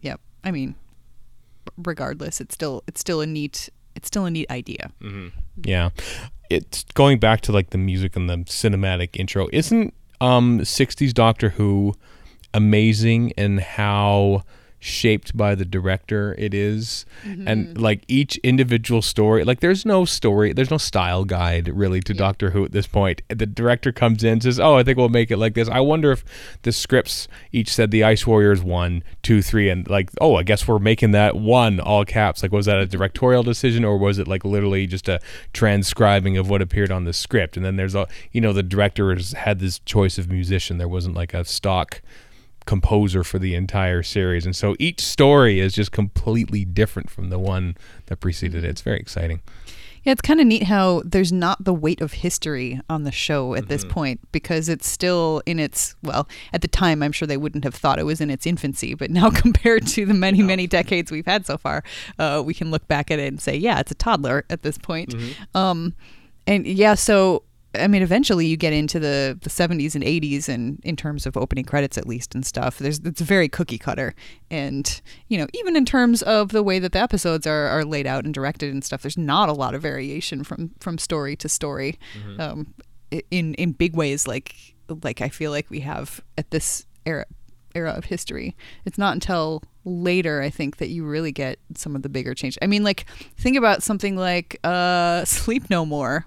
Yep. 0.02 0.20
I 0.44 0.52
mean, 0.52 0.76
regardless, 1.78 2.42
it's 2.42 2.54
still 2.54 2.84
it's 2.88 3.00
still 3.00 3.22
a 3.22 3.26
neat 3.26 3.70
it's 3.96 4.08
still 4.08 4.26
a 4.26 4.32
neat 4.32 4.50
idea. 4.50 4.92
yeah. 5.64 5.90
It's 6.50 6.84
going 6.94 7.20
back 7.20 7.42
to 7.42 7.52
like 7.52 7.70
the 7.70 7.78
music 7.78 8.16
and 8.16 8.30
the 8.30 8.38
cinematic 8.38 9.10
intro. 9.14 9.48
Isn't 9.54 9.94
um 10.22 10.60
60s 10.60 11.14
Doctor 11.14 11.50
Who 11.50 11.94
amazing 12.54 13.34
and 13.38 13.60
how 13.60 14.44
shaped 14.84 15.36
by 15.36 15.56
the 15.56 15.66
director 15.66 16.36
it 16.38 16.54
is. 16.54 17.06
Mm-hmm. 17.24 17.48
and 17.48 17.82
like 17.82 18.04
each 18.08 18.38
individual 18.38 19.02
story 19.02 19.44
like 19.44 19.62
there's 19.62 19.86
no 19.86 20.04
story 20.04 20.52
there's 20.52 20.72
no 20.72 20.78
style 20.78 21.24
guide 21.24 21.70
really 21.70 22.02
to 22.02 22.14
doctor 22.14 22.52
who 22.52 22.66
at 22.66 22.72
this 22.72 22.88
point. 22.88 23.22
The 23.30 23.46
director 23.46 23.92
comes 23.92 24.24
in 24.24 24.42
says 24.42 24.60
oh 24.60 24.76
i 24.76 24.84
think 24.84 24.98
we'll 24.98 25.10
make 25.10 25.32
it 25.32 25.38
like 25.38 25.54
this. 25.54 25.70
I 25.70 25.80
wonder 25.80 26.12
if 26.12 26.24
the 26.64 26.72
scripts 26.72 27.28
each 27.52 27.74
said 27.74 27.92
the 27.92 28.04
ice 28.04 28.28
warriors 28.28 28.62
one 28.62 29.04
two 29.22 29.42
three 29.42 29.70
and 29.70 29.90
like 29.90 30.10
oh 30.20 30.36
i 30.36 30.44
guess 30.44 30.68
we're 30.68 30.80
making 30.80 31.12
that 31.12 31.36
one 31.36 31.80
all 31.80 32.06
caps. 32.06 32.44
Like 32.44 32.52
was 32.52 32.66
that 32.66 32.80
a 32.80 32.86
directorial 32.86 33.44
decision 33.44 33.86
or 33.86 33.98
was 33.98 34.20
it 34.20 34.28
like 34.28 34.44
literally 34.44 34.86
just 34.88 35.08
a 35.08 35.20
transcribing 35.54 36.38
of 36.38 36.50
what 36.50 36.62
appeared 36.62 36.92
on 36.92 37.06
the 37.06 37.14
script? 37.14 37.56
And 37.56 37.66
then 37.66 37.78
there's 37.78 37.96
a 37.96 38.08
you 38.32 38.42
know 38.42 38.54
the 38.54 38.64
director 38.64 39.14
has 39.14 39.32
had 39.32 39.60
this 39.60 39.80
choice 39.80 40.18
of 40.18 40.30
musician. 40.30 40.78
There 40.78 40.88
wasn't 40.88 41.16
like 41.16 41.34
a 41.34 41.46
stock 41.46 42.02
composer 42.66 43.24
for 43.24 43.40
the 43.40 43.56
entire 43.56 44.04
series. 44.04 44.46
And 44.46 44.56
so 44.56 44.76
each 44.80 45.02
story 45.02 45.60
is 45.60 45.74
just 45.74 45.92
completely 45.92 46.66
different 46.66 47.10
from 47.10 47.30
the 47.30 47.40
one 47.40 47.76
that 48.08 48.18
preceded 48.18 48.64
it. 48.64 48.68
It's 48.70 48.82
very 48.82 49.00
exciting. 49.00 49.42
Yeah, 50.04 50.12
it's 50.12 50.22
kind 50.22 50.42
of 50.42 50.48
neat 50.48 50.64
how 50.64 51.02
there's 51.06 51.32
not 51.32 51.64
the 51.64 51.74
weight 51.74 52.02
of 52.02 52.12
history 52.12 52.82
on 52.90 53.04
the 53.04 53.12
show 53.12 53.56
at 53.56 53.70
this 53.70 53.86
point 53.86 54.20
because 54.34 54.68
it's 54.68 54.86
still 54.86 55.42
in 55.46 55.60
its, 55.60 55.96
well, 56.04 56.28
at 56.52 56.62
the 56.62 56.68
time, 56.68 57.02
I'm 57.02 57.14
sure 57.14 57.26
they 57.26 57.38
wouldn't 57.38 57.64
have 57.64 57.74
thought 57.74 58.00
it 58.00 58.06
was 58.06 58.20
in 58.20 58.30
its 58.30 58.46
infancy, 58.46 58.96
but 58.96 59.10
now 59.10 59.30
compared 59.34 59.88
to 59.88 60.06
the 60.06 60.14
many, 60.14 60.42
many 60.42 60.68
decades 60.68 61.10
we've 61.10 61.26
had 61.26 61.46
so 61.46 61.58
far, 61.58 61.86
uh, 62.20 62.44
we 62.46 62.54
can 62.54 62.70
look 62.70 62.86
back 62.90 63.12
at 63.12 63.20
it 63.20 63.28
and 63.28 63.42
say, 63.42 63.56
yeah, 63.56 63.80
it's 63.80 63.92
a 63.92 63.96
toddler 63.96 64.44
at 64.50 64.62
this 64.62 64.78
point. 64.78 65.16
Um, 65.56 65.96
and 66.46 66.68
yeah, 66.68 66.96
so. 66.96 67.44
I 67.76 67.88
mean, 67.88 68.02
eventually 68.02 68.46
you 68.46 68.58
get 68.58 68.74
into 68.74 69.00
the, 69.00 69.38
the 69.42 69.50
70s 69.50 69.96
and 69.96 70.04
80s, 70.04 70.48
and 70.48 70.80
in 70.84 70.96
terms 70.96 71.26
of 71.26 71.36
opening 71.36 71.66
credits 71.66 71.98
at 71.98 72.08
least 72.08 72.36
and 72.36 72.46
stuff, 72.46 72.78
there's 72.78 73.00
it's 73.00 73.22
very 73.22 73.50
cookie 73.50 73.78
cutter, 73.78 74.14
and 74.52 75.02
you 75.28 75.38
know, 75.38 75.48
even 75.54 75.76
in 75.76 75.86
terms 75.86 76.22
of 76.22 76.50
the 76.50 76.64
way 76.64 76.80
that 76.80 76.92
the 76.92 77.00
episodes 77.00 77.48
are, 77.48 77.68
are 77.68 77.84
laid 77.84 78.06
out 78.06 78.26
and 78.26 78.34
directed 78.34 78.72
and 78.72 78.84
stuff, 78.84 79.02
there's 79.02 79.18
not 79.18 79.50
a 79.50 79.54
lot 79.54 79.74
of 79.74 79.82
variation 79.82 80.44
from 80.44 80.72
from 80.80 80.98
story 80.98 81.36
to 81.38 81.50
story, 81.50 81.98
um, 82.40 82.74
in 83.32 83.54
in 83.56 83.72
big 83.72 83.96
ways 83.96 84.28
like 84.28 84.56
like 85.04 85.22
I 85.22 85.30
feel 85.30 85.52
like 85.52 85.70
we 85.70 85.80
have 85.82 86.22
at 86.38 86.52
this 86.52 86.86
era 87.06 87.26
era 87.76 87.92
of 87.92 88.06
history. 88.06 88.56
It's 88.86 88.98
not 88.98 89.14
until 89.14 89.64
later 89.86 90.42
I 90.42 90.50
think 90.50 90.78
that 90.78 90.90
you 90.90 91.06
really 91.06 91.32
get 91.32 91.60
some 91.76 91.96
of 91.96 92.04
the 92.04 92.10
bigger 92.10 92.34
change. 92.34 92.58
I 92.62 92.68
mean, 92.68 92.84
like 92.84 93.06
think 93.38 93.58
about 93.58 93.84
something 93.84 94.16
like 94.16 94.60
uh, 94.64 95.26
Sleep 95.26 95.70
No 95.70 95.86
More. 95.86 96.26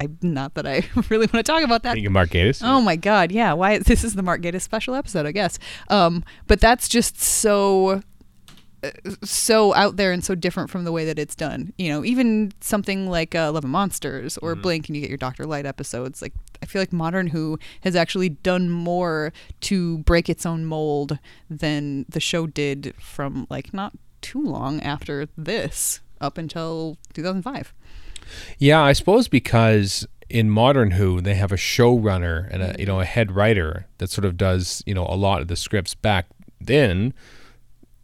I, 0.00 0.08
not 0.22 0.54
that 0.54 0.66
I 0.66 0.88
really 1.08 1.26
want 1.26 1.34
to 1.34 1.42
talk 1.42 1.62
about 1.62 1.82
that. 1.84 1.92
Thank 1.92 2.02
you, 2.02 2.10
Mark 2.10 2.30
Gatiss. 2.30 2.60
Oh 2.64 2.80
my 2.80 2.96
God, 2.96 3.32
yeah. 3.32 3.52
Why 3.52 3.78
this 3.78 4.04
is 4.04 4.14
the 4.14 4.22
Mark 4.22 4.42
Gatiss 4.42 4.62
special 4.62 4.94
episode, 4.94 5.26
I 5.26 5.32
guess. 5.32 5.58
Um, 5.88 6.24
but 6.46 6.60
that's 6.60 6.88
just 6.88 7.20
so 7.20 8.02
uh, 8.82 8.90
so 9.22 9.74
out 9.74 9.96
there 9.96 10.12
and 10.12 10.24
so 10.24 10.34
different 10.34 10.70
from 10.70 10.84
the 10.84 10.92
way 10.92 11.04
that 11.04 11.18
it's 11.18 11.34
done. 11.34 11.72
You 11.78 11.88
know, 11.90 12.04
even 12.04 12.52
something 12.60 13.08
like 13.08 13.34
uh, 13.34 13.50
Love 13.52 13.64
and 13.64 13.72
Monsters 13.72 14.36
or 14.38 14.54
Blink, 14.54 14.88
and 14.88 14.96
you 14.96 15.00
get 15.00 15.10
your 15.10 15.18
Doctor-lite 15.18 15.66
episodes. 15.66 16.20
Like 16.20 16.34
I 16.62 16.66
feel 16.66 16.82
like 16.82 16.92
Modern 16.92 17.28
Who 17.28 17.58
has 17.82 17.96
actually 17.96 18.28
done 18.28 18.70
more 18.70 19.32
to 19.62 19.98
break 19.98 20.28
its 20.28 20.44
own 20.44 20.64
mold 20.64 21.18
than 21.48 22.04
the 22.08 22.20
show 22.20 22.46
did 22.46 22.94
from 23.00 23.46
like 23.48 23.72
not 23.72 23.92
too 24.20 24.42
long 24.42 24.80
after 24.82 25.28
this 25.36 26.00
up 26.20 26.38
until 26.38 26.96
2005. 27.14 27.72
Yeah, 28.58 28.82
I 28.82 28.92
suppose 28.92 29.28
because 29.28 30.06
in 30.28 30.50
modern 30.50 30.92
Who 30.92 31.20
they 31.20 31.34
have 31.34 31.52
a 31.52 31.56
showrunner 31.56 32.48
and 32.50 32.62
a 32.62 32.76
you 32.78 32.86
know 32.86 33.00
a 33.00 33.04
head 33.04 33.32
writer 33.32 33.86
that 33.98 34.10
sort 34.10 34.24
of 34.24 34.36
does 34.36 34.82
you 34.86 34.94
know 34.94 35.06
a 35.08 35.16
lot 35.16 35.40
of 35.40 35.48
the 35.48 35.56
scripts. 35.56 35.94
Back 35.94 36.26
then, 36.60 37.14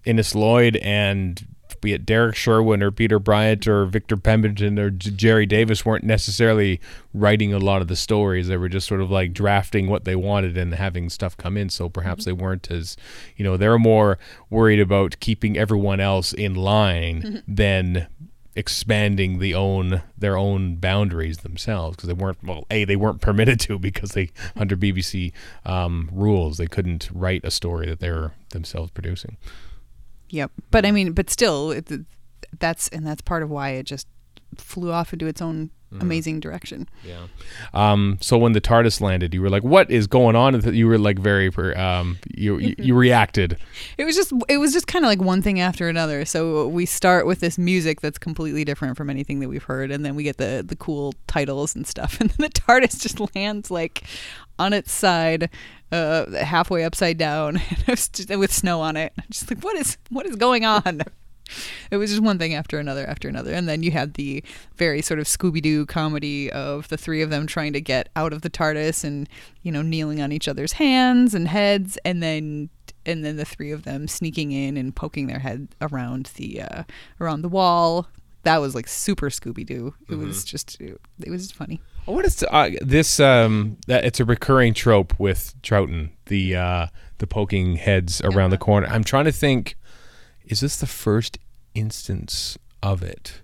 Innes 0.05 0.35
Lloyd 0.35 0.77
and 0.77 1.47
be 1.83 1.93
it 1.93 2.07
Derrick 2.07 2.37
Sherwin 2.37 2.83
or 2.83 2.91
Peter 2.91 3.19
Bryant 3.19 3.67
or 3.67 3.85
Victor 3.85 4.17
Pemberton 4.17 4.79
or 4.79 4.91
J- 4.91 5.11
Gerry 5.11 5.47
Davis 5.47 5.85
weren't 5.85 6.05
necessarily 6.05 6.81
writing 7.13 7.53
a 7.53 7.59
lot 7.59 7.83
of 7.83 7.89
the 7.89 7.97
stories. 7.97 8.49
They 8.49 8.57
were 8.57 8.69
just 8.69 8.87
sort 8.87 9.01
of 9.01 9.11
like 9.11 9.33
drafting 9.33 9.89
what 9.89 10.05
they 10.05 10.17
wanted 10.17 10.57
and 10.57 10.73
having 10.75 11.11
stuff 11.11 11.37
come 11.37 11.57
in. 11.57 11.69
So 11.69 11.89
perhaps 11.89 12.23
mm-hmm. 12.23 12.37
they 12.37 12.43
weren't 12.43 12.71
as, 12.71 12.97
you 13.37 13.45
know, 13.45 13.57
they're 13.57 13.79
more 13.79 14.19
worried 14.49 14.81
about 14.81 15.17
keeping 15.21 15.59
everyone 15.59 16.01
else 16.01 16.33
in 16.33 16.55
line 16.55 17.23
mm-hmm. 17.23 17.55
than 17.55 18.07
expanding 18.55 19.39
the 19.39 19.55
own 19.55 20.03
their 20.17 20.37
own 20.37 20.77
boundaries 20.77 21.39
themselves 21.39 21.97
because 21.97 22.07
they 22.07 22.13
weren't 22.13 22.43
well 22.45 22.67
a 22.71 22.85
they 22.85 22.97
weren't 22.97 23.21
permitted 23.21 23.59
to 23.59 23.79
because 23.79 24.11
they 24.11 24.31
under 24.57 24.77
BBC 24.77 25.33
um, 25.65 26.11
rules 26.13 26.59
they 26.59 26.67
couldn't 26.67 27.09
write 27.13 27.45
a 27.45 27.51
story 27.51 27.87
that 27.87 28.01
they 28.01 28.11
were 28.11 28.33
themselves 28.51 28.91
producing. 28.91 29.37
Yep. 30.29 30.51
But 30.71 30.87
I 30.87 30.91
mean, 30.93 31.13
but 31.13 31.29
still, 31.29 31.73
it, 31.73 31.91
that's 32.59 32.89
and 32.89 33.07
that's 33.07 33.23
part 33.23 33.43
of 33.43 33.51
why 33.51 33.71
it 33.71 33.85
just 33.85 34.07
flew 34.57 34.93
off 34.93 35.13
into 35.13 35.27
its 35.27 35.43
own 35.43 35.71
amazing 36.01 36.41
direction. 36.41 36.89
Yeah. 37.05 37.27
Um, 37.75 38.19
so 38.21 38.39
when 38.39 38.53
the 38.53 38.61
TARDIS 38.61 39.01
landed, 39.01 39.35
you 39.35 39.43
were 39.43 39.51
like, 39.51 39.63
"What 39.63 39.91
is 39.91 40.07
going 40.07 40.37
on?" 40.37 40.75
You 40.75 40.87
were 40.87 40.99
like 40.99 41.19
very 41.19 41.49
um, 41.75 42.19
you 42.35 42.59
you, 42.59 42.75
you 42.79 42.95
reacted. 42.95 43.59
It 43.99 44.05
was 44.05 44.17
just 44.17 44.33
it 44.49 44.59
was 44.59 44.73
just 44.73 44.87
kind 44.87 45.05
of 45.05 45.09
like 45.09 45.21
one 45.21 45.43
thing 45.43 45.61
after 45.61 45.89
another. 45.89 46.25
So 46.25 46.69
we 46.69 46.87
start 46.87 47.27
with 47.27 47.41
this 47.41 47.59
music 47.59 48.01
that's 48.01 48.19
completely 48.19 48.65
different 48.65 48.97
from 48.97 49.11
anything 49.11 49.41
that 49.41 49.49
we've 49.49 49.63
heard, 49.63 49.91
and 49.91 50.05
then 50.05 50.15
we 50.15 50.23
get 50.23 50.39
the 50.39 50.65
the 50.67 50.77
cool 50.77 51.15
titles 51.27 51.75
and 51.75 51.87
stuff, 51.87 52.17
and 52.21 52.31
then 52.31 52.49
the 52.51 52.61
TARDIS 52.61 53.01
just 53.01 53.35
lands 53.35 53.71
like 53.71 54.05
on 54.59 54.73
its 54.73 54.93
side, 54.93 55.51
uh, 55.91 56.31
halfway 56.45 56.85
upside 56.85 57.19
down, 57.19 57.57
and 57.71 57.79
it 57.79 57.89
was 57.89 58.09
just, 58.09 58.31
with 58.31 58.53
snow 58.53 58.81
on 58.81 58.97
it. 58.97 59.13
I'm 59.19 59.25
just 59.31 59.51
like, 59.51 59.63
what 59.63 59.77
is 59.77 59.99
what 60.11 60.27
is 60.27 60.37
going 60.37 60.65
on? 60.65 61.03
It 61.91 61.97
was 61.97 62.11
just 62.11 62.23
one 62.23 62.39
thing 62.39 62.55
after 62.55 62.79
another 62.79 63.07
after 63.07 63.29
another, 63.29 63.53
and 63.53 63.69
then 63.69 63.83
you 63.83 63.91
had 63.91 64.15
the 64.15 64.43
very 64.77 65.03
sort 65.03 65.21
of 65.21 65.27
Scooby 65.27 65.63
Doo 65.63 65.87
comedy 65.87 66.51
of 66.51 66.89
the 66.89 66.97
three 66.97 67.23
of 67.23 67.31
them 67.31 67.47
trying 67.47 67.73
to 67.73 67.81
get 67.81 68.09
out 68.17 68.33
of 68.33 68.43
the 68.43 68.51
TARDIS 68.51 69.05
and 69.05 69.29
you 69.63 69.73
know 69.73 69.83
kneeling 69.83 70.21
on 70.21 70.33
each 70.33 70.49
other's 70.49 70.73
hands 70.73 71.35
and 71.35 71.49
heads, 71.49 71.99
and 72.05 72.23
then 72.23 72.71
and 73.05 73.25
then 73.25 73.37
the 73.37 73.45
three 73.45 73.71
of 73.71 73.85
them 73.85 74.09
sneaking 74.09 74.53
in 74.53 74.77
and 74.77 74.95
poking 74.95 75.27
their 75.27 75.41
head 75.41 75.69
around 75.81 76.31
the 76.37 76.63
uh, 76.63 76.83
around 77.21 77.43
the 77.43 77.49
wall. 77.49 78.09
That 78.45 78.59
was 78.61 78.75
like 78.75 78.89
super 78.89 79.31
Scooby 79.31 79.65
Doo. 79.65 79.95
It 80.09 80.17
was 80.17 80.45
just 80.45 80.81
it 80.81 80.99
was 81.31 81.43
just 81.43 81.55
funny. 81.55 81.81
What 82.07 82.25
is 82.25 82.43
uh, 82.51 82.71
this? 82.81 83.21
Um, 83.21 83.77
that 83.87 84.05
it's 84.05 84.19
a 84.19 84.25
recurring 84.25 84.75
trope 84.75 85.19
with 85.21 85.55
Troughton 85.63 86.11
the 86.27 86.57
uh, 86.57 86.87
the 87.19 87.27
poking 87.27 87.77
heads 87.77 88.21
around 88.23 88.51
the 88.51 88.59
corner. 88.59 88.89
I'm 88.89 89.05
trying 89.05 89.27
to 89.27 89.33
think. 89.33 89.77
Is 90.47 90.61
this 90.61 90.77
the 90.77 90.87
first 90.87 91.39
instance 91.75 92.59
of 92.83 93.03
it? 93.03 93.41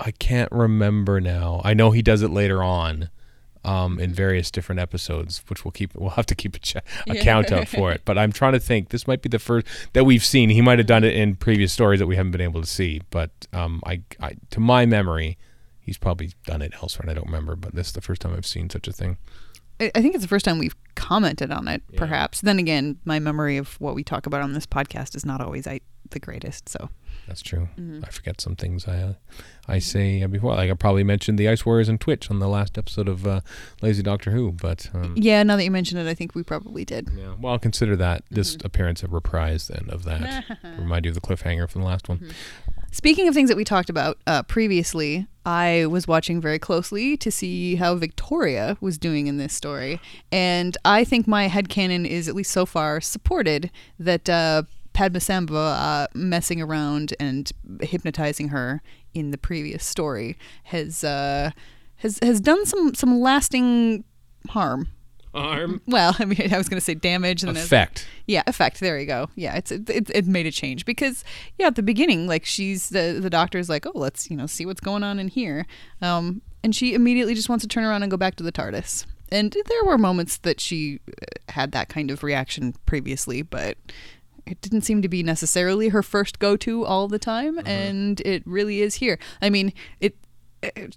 I 0.00 0.10
can't 0.10 0.50
remember 0.52 1.20
now. 1.20 1.60
I 1.64 1.74
know 1.74 1.90
he 1.90 2.02
does 2.02 2.22
it 2.22 2.30
later 2.30 2.62
on, 2.62 3.08
um, 3.64 3.98
in 3.98 4.12
various 4.12 4.50
different 4.50 4.80
episodes, 4.80 5.42
which 5.48 5.64
we'll 5.64 5.72
keep. 5.72 5.94
We'll 5.94 6.10
have 6.10 6.26
to 6.26 6.34
keep 6.34 6.54
a, 6.54 6.58
ch- 6.58 6.76
a 7.08 7.14
count 7.16 7.50
out 7.50 7.66
for 7.68 7.90
it. 7.92 8.02
But 8.04 8.16
I'm 8.18 8.30
trying 8.32 8.52
to 8.52 8.60
think. 8.60 8.90
This 8.90 9.06
might 9.08 9.22
be 9.22 9.28
the 9.28 9.38
first 9.38 9.66
that 9.92 10.04
we've 10.04 10.24
seen. 10.24 10.50
He 10.50 10.60
might 10.60 10.78
have 10.78 10.86
done 10.86 11.02
it 11.02 11.14
in 11.14 11.34
previous 11.34 11.72
stories 11.72 11.98
that 12.00 12.06
we 12.06 12.16
haven't 12.16 12.32
been 12.32 12.40
able 12.40 12.60
to 12.60 12.66
see. 12.66 13.00
But 13.10 13.30
um, 13.52 13.82
I, 13.84 14.02
I, 14.20 14.36
to 14.50 14.60
my 14.60 14.86
memory, 14.86 15.36
he's 15.80 15.98
probably 15.98 16.32
done 16.44 16.62
it 16.62 16.74
elsewhere, 16.80 17.02
and 17.08 17.10
I 17.10 17.14
don't 17.14 17.26
remember. 17.26 17.56
But 17.56 17.74
this 17.74 17.88
is 17.88 17.92
the 17.94 18.00
first 18.00 18.20
time 18.20 18.34
I've 18.34 18.46
seen 18.46 18.70
such 18.70 18.86
a 18.86 18.92
thing. 18.92 19.16
I 19.80 20.00
think 20.00 20.14
it's 20.14 20.24
the 20.24 20.28
first 20.28 20.44
time 20.44 20.58
we've 20.58 20.76
commented 20.94 21.50
on 21.50 21.68
it. 21.68 21.82
Perhaps 21.96 22.40
then 22.40 22.58
again, 22.58 22.98
my 23.04 23.18
memory 23.18 23.56
of 23.58 23.78
what 23.80 23.94
we 23.94 24.02
talk 24.02 24.26
about 24.26 24.40
on 24.40 24.52
this 24.54 24.66
podcast 24.66 25.14
is 25.14 25.24
not 25.26 25.40
always 25.40 25.66
I, 25.66 25.80
the 26.10 26.18
greatest. 26.18 26.68
So 26.68 26.88
That's 27.26 27.42
true. 27.42 27.68
I 28.02 28.08
forget 28.10 28.40
some 28.40 28.56
things 28.56 28.88
I 28.88 28.98
uh, 29.02 29.12
I 29.68 29.78
say 29.80 30.22
uh, 30.22 30.28
before. 30.28 30.54
Like 30.54 30.70
I 30.70 30.74
probably 30.74 31.04
mentioned 31.04 31.38
the 31.38 31.48
Ice 31.48 31.66
Warriors 31.66 31.88
and 31.88 32.00
Twitch 32.00 32.30
on 32.30 32.38
the 32.38 32.48
last 32.48 32.78
episode 32.78 33.08
of 33.08 33.26
uh, 33.26 33.40
Lazy 33.82 34.02
Doctor 34.02 34.30
Who, 34.30 34.52
but 34.52 34.88
um, 34.94 35.14
yeah, 35.16 35.42
now 35.42 35.56
that 35.56 35.64
you 35.64 35.70
mention 35.70 35.98
it, 35.98 36.08
I 36.08 36.14
think 36.14 36.34
we 36.34 36.42
probably 36.42 36.84
did. 36.84 37.10
yeah. 37.14 37.34
Well, 37.38 37.52
I'll 37.52 37.58
consider 37.58 37.96
that 37.96 38.22
this 38.30 38.56
appearance 38.64 39.02
a 39.02 39.08
reprise 39.08 39.68
then 39.68 39.90
of 39.90 40.04
that. 40.04 40.44
Remind 40.78 41.04
you 41.04 41.10
of 41.10 41.14
the 41.16 41.20
cliffhanger 41.20 41.68
from 41.68 41.82
the 41.82 41.86
last 41.88 42.08
one. 42.08 42.30
Speaking 42.92 43.28
of 43.28 43.34
things 43.34 43.50
that 43.50 43.56
we 43.56 43.64
talked 43.64 43.90
about 43.90 44.18
uh, 44.26 44.42
previously, 44.44 45.26
I 45.46 45.86
was 45.86 46.08
watching 46.08 46.40
very 46.40 46.58
closely 46.58 47.16
to 47.18 47.30
see 47.30 47.76
how 47.76 47.94
Victoria 47.94 48.76
was 48.80 48.98
doing 48.98 49.28
in 49.28 49.36
this 49.36 49.54
story. 49.54 50.00
And 50.32 50.76
I 50.84 51.04
think 51.04 51.28
my 51.28 51.48
headcanon 51.48 52.04
is, 52.04 52.26
at 52.26 52.34
least 52.34 52.50
so 52.50 52.66
far, 52.66 53.00
supported 53.00 53.70
that 54.00 54.28
uh, 54.28 54.64
uh, 54.98 56.08
messing 56.14 56.60
around 56.60 57.14
and 57.20 57.52
hypnotizing 57.80 58.48
her 58.48 58.82
in 59.14 59.30
the 59.30 59.38
previous 59.38 59.84
story 59.84 60.36
has 60.64 61.04
uh, 61.04 61.52
has 61.96 62.18
has 62.22 62.40
done 62.40 62.66
some, 62.66 62.94
some 62.94 63.20
lasting 63.20 64.02
harm. 64.48 64.88
Arm 65.36 65.80
Well, 65.86 66.16
I 66.18 66.24
mean, 66.24 66.52
I 66.52 66.58
was 66.58 66.68
going 66.68 66.78
to 66.78 66.84
say 66.84 66.94
damage 66.94 67.42
and 67.42 67.56
then 67.56 67.62
effect. 67.62 68.06
yeah, 68.26 68.42
effect. 68.46 68.80
There 68.80 68.98
you 68.98 69.06
go. 69.06 69.28
Yeah, 69.36 69.56
it's 69.56 69.70
it, 69.70 69.88
it, 69.88 70.10
it 70.10 70.26
made 70.26 70.46
a 70.46 70.50
change 70.50 70.84
because 70.84 71.24
yeah, 71.58 71.66
at 71.66 71.76
the 71.76 71.82
beginning, 71.82 72.26
like 72.26 72.44
she's 72.44 72.88
the 72.88 73.18
the 73.20 73.30
doctor's 73.30 73.68
like, 73.68 73.86
oh, 73.86 73.92
let's 73.94 74.30
you 74.30 74.36
know 74.36 74.46
see 74.46 74.66
what's 74.66 74.80
going 74.80 75.02
on 75.02 75.18
in 75.18 75.28
here, 75.28 75.66
um, 76.02 76.42
and 76.64 76.74
she 76.74 76.94
immediately 76.94 77.34
just 77.34 77.48
wants 77.48 77.62
to 77.62 77.68
turn 77.68 77.84
around 77.84 78.02
and 78.02 78.10
go 78.10 78.16
back 78.16 78.34
to 78.36 78.42
the 78.42 78.52
TARDIS. 78.52 79.06
and 79.30 79.56
there 79.68 79.84
were 79.84 79.98
moments 79.98 80.38
that 80.38 80.60
she 80.60 81.00
uh, 81.08 81.52
had 81.52 81.72
that 81.72 81.88
kind 81.88 82.10
of 82.10 82.22
reaction 82.22 82.74
previously, 82.86 83.42
but 83.42 83.76
it 84.46 84.60
didn't 84.60 84.82
seem 84.82 85.02
to 85.02 85.08
be 85.08 85.22
necessarily 85.22 85.88
her 85.88 86.02
first 86.02 86.38
go-to 86.38 86.84
all 86.84 87.08
the 87.08 87.18
time, 87.18 87.60
and 87.66 88.20
it 88.20 88.42
really 88.46 88.80
is 88.80 88.96
here. 88.96 89.18
I 89.42 89.50
mean, 89.50 89.72
it, 90.00 90.16
it 90.62 90.96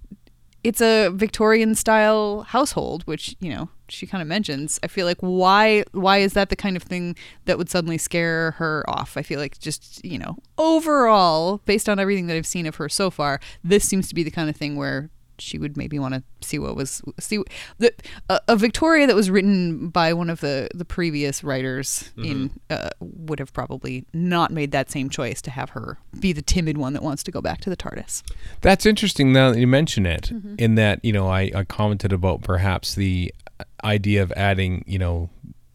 it's 0.64 0.82
a 0.82 1.10
Victorian 1.10 1.74
style 1.76 2.42
household, 2.44 3.04
which 3.04 3.36
you 3.40 3.50
know 3.54 3.70
she 3.92 4.06
kind 4.08 4.22
of 4.22 4.28
mentions. 4.28 4.80
I 4.84 4.88
feel 4.88 5.06
like 5.06 5.20
why 5.20 5.84
why 5.92 6.20
is 6.20 6.34
that 6.34 6.50
the 6.50 6.56
kind 6.56 6.76
of 6.76 6.84
thing 6.84 7.16
that 7.46 7.58
would 7.58 7.70
suddenly 7.70 7.98
scare 7.98 8.52
her 8.52 8.84
off? 8.88 9.18
I 9.18 9.22
feel 9.22 9.40
like 9.40 9.60
just 9.60 10.04
you 10.04 10.18
know 10.18 10.38
overall, 10.58 11.62
based 11.66 11.90
on 11.90 12.00
everything 12.00 12.28
that 12.28 12.36
I've 12.36 12.48
seen 12.48 12.66
of 12.66 12.76
her 12.76 12.90
so 12.90 13.10
far, 13.10 13.40
this 13.64 13.84
seems 13.86 14.08
to 14.10 14.16
be 14.16 14.24
the 14.24 14.32
kind 14.32 14.50
of 14.50 14.56
thing 14.56 14.76
where 14.76 15.10
she 15.42 15.58
would 15.58 15.78
maybe 15.78 16.00
want 16.00 16.14
to 16.14 16.24
see 16.42 16.60
what 16.60 16.76
was 16.76 17.02
see 17.20 17.44
the 17.78 17.94
a, 18.30 18.40
a 18.50 18.56
Victoria 18.56 19.08
that 19.08 19.16
was 19.16 19.30
written 19.30 19.90
by 19.90 20.14
one 20.14 20.30
of 20.30 20.42
the 20.42 20.70
the 20.74 20.86
previous 20.86 21.44
writers 21.44 22.12
in 22.18 22.50
mm-hmm. 22.50 22.58
uh, 22.70 22.90
would 23.00 23.40
have 23.40 23.54
probably 23.54 24.06
not 24.14 24.52
made 24.52 24.72
that 24.72 24.90
same 24.90 25.10
choice 25.10 25.42
to 25.42 25.52
have 25.52 25.72
her 25.72 25.98
be 26.20 26.34
the 26.34 26.42
timid 26.42 26.78
one 26.78 26.94
that 26.94 27.04
wants 27.04 27.24
to 27.24 27.32
go 27.32 27.42
back 27.42 27.62
to 27.62 27.70
the 27.70 27.78
TARDIS. 27.78 28.24
That's 28.62 28.86
interesting 28.86 29.32
now 29.34 29.52
that 29.52 29.60
you 29.60 29.68
mention 29.68 30.06
it, 30.06 30.24
mm-hmm. 30.24 30.56
in 30.58 30.76
that, 30.76 31.04
you 31.04 31.14
know, 31.14 31.28
I, 31.28 31.52
I 31.56 31.64
commented 31.64 32.14
about 32.14 32.42
perhaps 32.42 32.96
the 32.96 33.34
uh, 33.60 33.64
idea 33.84 34.24
of 34.24 34.32
adding, 34.34 34.84
you 34.88 35.00
know, 35.00 35.30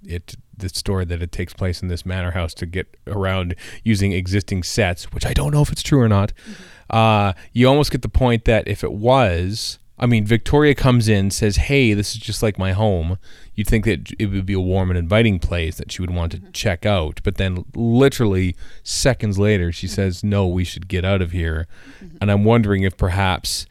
it 0.04 0.36
the 0.56 0.68
story 0.68 1.04
that 1.04 1.20
it 1.20 1.32
takes 1.32 1.52
place 1.52 1.82
in 1.82 1.88
this 1.88 2.06
manor 2.06 2.30
house 2.30 2.54
to 2.54 2.66
get 2.66 2.96
around 3.06 3.56
using 3.82 4.12
existing 4.12 4.62
sets, 4.62 5.12
which 5.12 5.26
I 5.26 5.32
don't 5.32 5.52
know 5.52 5.62
if 5.62 5.72
it's 5.72 5.82
true 5.82 6.00
or 6.00 6.08
not. 6.08 6.32
Mm-hmm. 6.36 6.62
Uh, 6.90 7.32
you 7.52 7.68
almost 7.68 7.90
get 7.90 8.02
the 8.02 8.08
point 8.08 8.44
that 8.44 8.68
if 8.68 8.84
it 8.84 8.92
was, 8.92 9.78
I 9.98 10.06
mean, 10.06 10.26
Victoria 10.26 10.74
comes 10.74 11.08
in, 11.08 11.30
says, 11.30 11.56
"Hey, 11.56 11.94
this 11.94 12.14
is 12.14 12.20
just 12.20 12.42
like 12.42 12.58
my 12.58 12.72
home." 12.72 13.18
You'd 13.54 13.68
think 13.68 13.84
that 13.84 14.10
it 14.18 14.26
would 14.26 14.46
be 14.46 14.52
a 14.52 14.60
warm 14.60 14.90
and 14.90 14.98
inviting 14.98 15.38
place 15.38 15.76
that 15.76 15.92
she 15.92 16.02
would 16.02 16.10
want 16.10 16.32
to 16.32 16.38
mm-hmm. 16.38 16.50
check 16.50 16.84
out, 16.84 17.20
but 17.22 17.36
then 17.36 17.64
literally 17.74 18.56
seconds 18.82 19.38
later, 19.38 19.70
she 19.70 19.86
mm-hmm. 19.86 19.94
says, 19.94 20.24
"No, 20.24 20.46
we 20.46 20.64
should 20.64 20.88
get 20.88 21.04
out 21.04 21.22
of 21.22 21.30
here." 21.30 21.66
Mm-hmm. 22.02 22.16
And 22.20 22.30
I'm 22.30 22.44
wondering 22.44 22.82
if 22.82 22.96
perhaps 22.96 23.66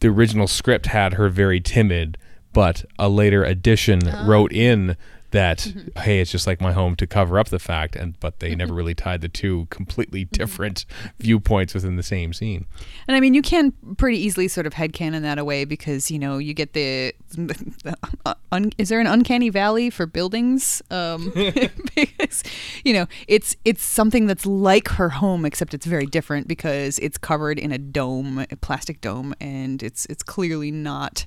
the 0.00 0.08
original 0.08 0.46
script 0.46 0.86
had 0.86 1.14
her 1.14 1.28
very 1.30 1.60
timid, 1.60 2.18
but 2.52 2.84
a 2.98 3.08
later 3.08 3.42
edition 3.42 4.00
oh. 4.06 4.26
wrote 4.26 4.52
in 4.52 4.96
that 5.30 5.58
mm-hmm. 5.58 6.00
hey, 6.00 6.20
it's 6.20 6.30
just 6.30 6.46
like 6.46 6.60
my 6.60 6.72
home 6.72 6.96
to 6.96 7.06
cover 7.06 7.38
up 7.38 7.48
the 7.48 7.58
fact, 7.58 7.96
and 7.96 8.18
but 8.20 8.40
they 8.40 8.54
never 8.54 8.70
mm-hmm. 8.70 8.76
really 8.76 8.94
tied 8.94 9.20
the 9.20 9.28
two 9.28 9.66
completely 9.70 10.24
mm-hmm. 10.24 10.32
different 10.32 10.84
viewpoints 11.18 11.74
within 11.74 11.96
the 11.96 12.02
same 12.02 12.32
scene. 12.32 12.66
And 13.06 13.16
I 13.16 13.20
mean, 13.20 13.34
you 13.34 13.42
can 13.42 13.72
pretty 13.96 14.18
easily 14.18 14.48
sort 14.48 14.66
of 14.66 14.74
headcanon 14.74 15.22
that 15.22 15.38
away 15.38 15.64
because, 15.64 16.10
you 16.10 16.18
know, 16.18 16.38
you 16.38 16.54
get 16.54 16.72
the. 16.72 17.14
the 17.34 17.96
un, 18.52 18.72
is 18.78 18.88
there 18.88 19.00
an 19.00 19.06
uncanny 19.06 19.50
valley 19.50 19.90
for 19.90 20.06
buildings? 20.06 20.82
Um, 20.90 21.32
because, 21.94 22.42
you 22.84 22.92
know, 22.92 23.06
it's 23.28 23.56
it's 23.64 23.82
something 23.82 24.26
that's 24.26 24.46
like 24.46 24.88
her 24.88 25.08
home, 25.08 25.44
except 25.44 25.74
it's 25.74 25.86
very 25.86 26.06
different 26.06 26.48
because 26.48 26.98
it's 26.98 27.18
covered 27.18 27.58
in 27.58 27.72
a 27.72 27.78
dome, 27.78 28.46
a 28.50 28.56
plastic 28.56 29.00
dome, 29.00 29.34
and 29.40 29.82
it's 29.82 30.06
it's 30.06 30.22
clearly 30.22 30.70
not 30.70 31.26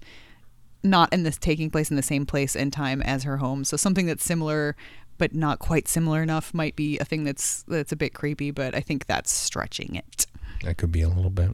not 0.83 1.11
in 1.13 1.23
this 1.23 1.37
taking 1.37 1.69
place 1.69 1.89
in 1.89 1.95
the 1.95 2.03
same 2.03 2.25
place 2.25 2.55
and 2.55 2.71
time 2.73 3.01
as 3.01 3.23
her 3.23 3.37
home. 3.37 3.63
So 3.63 3.77
something 3.77 4.05
that's 4.05 4.23
similar 4.23 4.75
but 5.19 5.33
not 5.33 5.59
quite 5.59 5.87
similar 5.87 6.23
enough 6.23 6.53
might 6.55 6.75
be 6.75 6.97
a 6.97 7.05
thing 7.05 7.23
that's 7.23 7.63
that's 7.67 7.91
a 7.91 7.95
bit 7.95 8.13
creepy, 8.15 8.49
but 8.51 8.73
I 8.75 8.79
think 8.81 9.05
that's 9.05 9.31
stretching 9.31 9.95
it. 9.95 10.25
That 10.63 10.77
could 10.77 10.91
be 10.91 11.01
a 11.01 11.07
little 11.09 11.29
bit. 11.29 11.51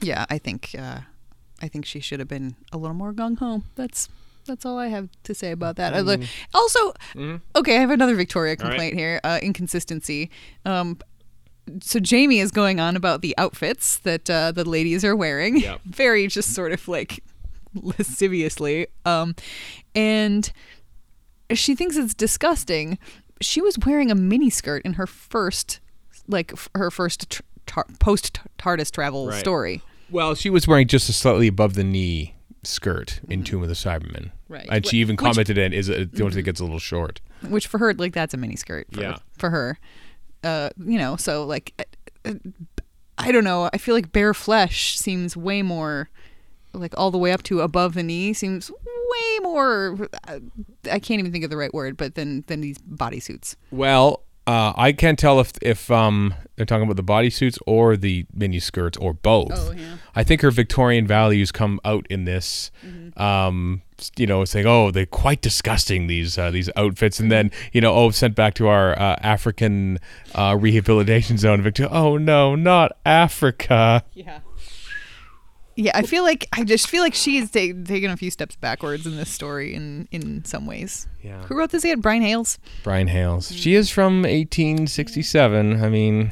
Yeah, 0.00 0.24
I 0.30 0.38
think 0.38 0.74
uh, 0.78 1.00
I 1.60 1.68
think 1.68 1.84
she 1.84 2.00
should 2.00 2.18
have 2.20 2.28
been 2.28 2.56
a 2.72 2.78
little 2.78 2.94
more 2.96 3.12
gung 3.12 3.38
ho. 3.38 3.62
That's 3.74 4.08
that's 4.46 4.64
all 4.66 4.78
I 4.78 4.88
have 4.88 5.08
to 5.24 5.34
say 5.34 5.52
about 5.52 5.76
that. 5.76 5.94
I 5.94 6.00
look- 6.00 6.20
Also, 6.54 6.92
okay, 7.54 7.76
I 7.76 7.80
have 7.80 7.90
another 7.90 8.14
Victoria 8.16 8.56
complaint 8.56 8.94
here. 8.94 9.20
Uh, 9.22 9.38
inconsistency. 9.42 10.30
Um, 10.64 10.98
so 11.80 12.00
Jamie 12.00 12.40
is 12.40 12.50
going 12.50 12.80
on 12.80 12.96
about 12.96 13.22
the 13.22 13.36
outfits 13.38 13.98
that 13.98 14.28
uh, 14.28 14.50
the 14.50 14.64
ladies 14.64 15.04
are 15.04 15.14
wearing, 15.14 15.58
Yep. 15.58 15.80
very 15.84 16.26
just 16.26 16.54
sort 16.54 16.72
of 16.72 16.88
like 16.88 17.22
lasciviously, 17.74 18.86
um, 19.04 19.34
and 19.94 20.50
she 21.52 21.74
thinks 21.74 21.96
it's 21.96 22.14
disgusting. 22.14 22.98
She 23.40 23.60
was 23.60 23.76
wearing 23.84 24.10
a 24.10 24.14
mini 24.14 24.50
skirt 24.50 24.82
in 24.84 24.94
her 24.94 25.06
first, 25.06 25.80
like 26.28 26.52
her 26.74 26.90
first 26.90 27.28
tr- 27.30 27.42
tar- 27.66 27.86
post 27.98 28.40
TARDIS 28.58 28.90
travel 28.90 29.28
Right. 29.28 29.38
story. 29.40 29.82
Well, 30.10 30.34
she 30.34 30.50
was 30.50 30.68
wearing 30.68 30.86
just 30.88 31.08
a 31.08 31.12
slightly 31.12 31.46
above 31.48 31.74
the 31.74 31.84
knee 31.84 32.34
skirt 32.64 33.20
in 33.28 33.42
Tomb 33.42 33.62
of 33.62 33.68
the 33.68 33.74
Cybermen. 33.74 34.30
Right. 34.48 34.66
And 34.70 34.86
she 34.86 34.98
even 34.98 35.14
which- 35.14 35.18
Mm-hmm. 35.20 35.26
commented 35.32 35.58
in, 35.58 35.72
is 35.72 35.88
it, 35.88 36.14
don't 36.14 36.32
think 36.32 36.46
it's 36.46 36.60
a 36.60 36.64
little 36.64 36.78
short. 36.78 37.20
which 37.48 37.66
for 37.66 37.78
her 37.78 37.92
like 37.94 38.12
that's 38.12 38.34
a 38.34 38.36
mini 38.36 38.54
skirt 38.54 38.86
for, 38.92 39.00
Yeah. 39.00 39.16
for 39.36 39.50
her 39.50 39.78
uh 40.44 40.70
you 40.78 40.96
know 40.96 41.16
so 41.16 41.44
like 41.44 41.72
uh, 42.24 42.32
i 43.18 43.32
don't 43.32 43.42
know 43.42 43.68
i 43.72 43.78
feel 43.78 43.94
like 43.96 44.12
bare 44.12 44.32
flesh 44.32 44.96
seems 44.96 45.36
way 45.36 45.60
more 45.62 46.08
like 46.74 46.94
all 46.96 47.10
the 47.10 47.18
way 47.18 47.32
up 47.32 47.42
to 47.42 47.60
above 47.60 47.94
the 47.94 48.02
knee 48.02 48.32
seems 48.32 48.70
way 48.70 49.38
more 49.42 50.08
uh, 50.28 50.38
i 50.90 50.98
can't 50.98 51.18
even 51.20 51.30
think 51.32 51.44
of 51.44 51.50
the 51.50 51.56
right 51.56 51.74
word 51.74 51.96
but 51.96 52.14
than 52.14 52.44
than 52.46 52.60
these 52.60 52.78
bodysuits 52.78 53.56
Well, 53.70 54.22
uh, 54.44 54.72
I 54.76 54.90
can't 54.92 55.18
tell 55.18 55.38
if 55.38 55.52
if 55.62 55.88
um 55.90 56.34
they're 56.56 56.66
talking 56.66 56.82
about 56.82 56.96
the 56.96 57.04
bodysuits 57.04 57.58
or 57.64 57.96
the 57.96 58.26
mini 58.34 58.58
skirts 58.58 58.98
or 58.98 59.12
both. 59.12 59.52
Oh, 59.54 59.70
yeah. 59.72 59.98
I 60.16 60.24
think 60.24 60.40
her 60.40 60.50
Victorian 60.50 61.06
values 61.06 61.52
come 61.52 61.78
out 61.84 62.06
in 62.10 62.24
this. 62.24 62.72
Mm-hmm. 62.84 63.22
Um, 63.22 63.82
you 64.16 64.26
know, 64.26 64.44
saying, 64.44 64.66
"Oh, 64.66 64.90
they're 64.90 65.06
quite 65.06 65.42
disgusting 65.42 66.08
these 66.08 66.36
uh, 66.38 66.50
these 66.50 66.68
outfits," 66.74 67.20
and 67.20 67.30
then 67.30 67.52
you 67.72 67.80
know, 67.80 67.94
oh, 67.94 68.10
sent 68.10 68.34
back 68.34 68.54
to 68.54 68.66
our 68.66 68.98
uh, 68.98 69.16
African 69.22 70.00
uh, 70.34 70.56
rehabilitation 70.58 71.38
zone. 71.38 71.62
Victor, 71.62 71.86
oh 71.88 72.16
no, 72.16 72.56
not 72.56 72.96
Africa. 73.06 74.02
yeah 74.12 74.40
yeah 75.82 75.92
i 75.94 76.02
feel 76.02 76.22
like 76.22 76.46
i 76.52 76.62
just 76.64 76.88
feel 76.88 77.02
like 77.02 77.14
she's 77.14 77.50
ta- 77.50 77.72
taken 77.84 78.10
a 78.10 78.16
few 78.16 78.30
steps 78.30 78.56
backwards 78.56 79.06
in 79.06 79.16
this 79.16 79.28
story 79.30 79.74
in 79.74 80.06
in 80.10 80.44
some 80.44 80.66
ways 80.66 81.06
Yeah. 81.22 81.42
who 81.44 81.56
wrote 81.56 81.70
this 81.70 81.84
again 81.84 82.00
brian 82.00 82.22
hayles 82.22 82.58
Brian 82.82 83.08
Hayles. 83.08 83.52
She 83.54 83.74
is 83.74 83.90
from 83.90 84.22
1867. 84.22 85.82
I 85.82 85.88
mean, 85.88 86.30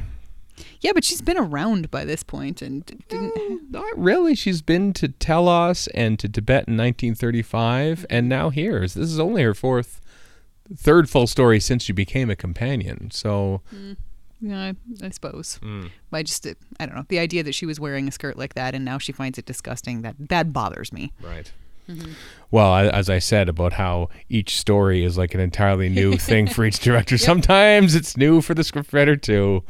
yeah 0.81 0.93
but 0.93 1.05
she's 1.05 1.23
been 1.23 1.39
around 1.39 1.91
by 1.91 2.05
this 2.05 2.23
point 2.23 2.63
and 2.63 2.85
didn't 3.09 3.35
mm, 3.35 3.59
not 3.71 3.97
really. 3.97 4.35
She's 4.35 4.63
been 4.63 4.93
to 4.95 5.09
Telos 5.09 5.87
and 5.89 6.19
to 6.19 6.29
Tibet 6.29 6.67
in 6.69 6.77
1935, 6.77 7.99
mm-hmm. 7.99 8.07
and 8.11 8.29
now 8.29 8.51
here. 8.51 8.81
This 8.81 8.97
is 8.97 9.21
only 9.21 9.43
her 9.43 9.55
fourth, 9.55 10.01
third 10.75 11.09
full 11.09 11.27
story 11.27 11.61
since 11.61 11.85
she 11.85 11.93
became 11.93 12.31
a 12.31 12.37
companion. 12.37 13.11
So, 13.11 13.63
mm. 13.75 13.97
Yeah, 14.41 14.59
I, 14.61 14.75
I 15.07 15.11
suppose. 15.11 15.59
Mm. 15.63 15.91
I 16.13 16.23
just, 16.23 16.47
uh, 16.47 16.55
I 16.79 16.87
don't 16.87 16.95
know. 16.95 17.05
The 17.09 17.19
idea 17.19 17.43
that 17.43 17.55
she 17.55 17.67
was 17.67 17.79
wearing 17.79 18.09
a 18.09 18.11
skirt 18.11 18.37
like 18.37 18.55
that 18.55 18.75
and 18.75 18.85
now 18.85 18.99
she 18.99 19.13
finds 19.13 19.39
it 19.39 19.47
disgusting 19.47 20.03
that 20.03 20.17
that 20.19 20.53
bothers 20.53 20.93
me. 20.93 21.13
right. 21.23 21.51
Well, 22.53 22.75
as 22.93 23.11
I 23.11 23.19
said 23.19 23.49
about 23.49 23.73
how 23.73 24.11
each 24.29 24.57
story 24.57 25.05
is 25.05 25.19
like 25.19 25.35
an 25.35 25.41
entirely 25.41 25.89
new 25.89 26.17
thing 26.19 26.47
for 26.47 26.65
each 26.65 26.79
director. 26.79 27.19
Sometimes 27.19 27.95
it's 27.95 28.17
new 28.17 28.41
for 28.41 28.55
the 28.55 28.65
script 28.65 28.91
scriptwriter 28.91 29.21
too. 29.21 29.63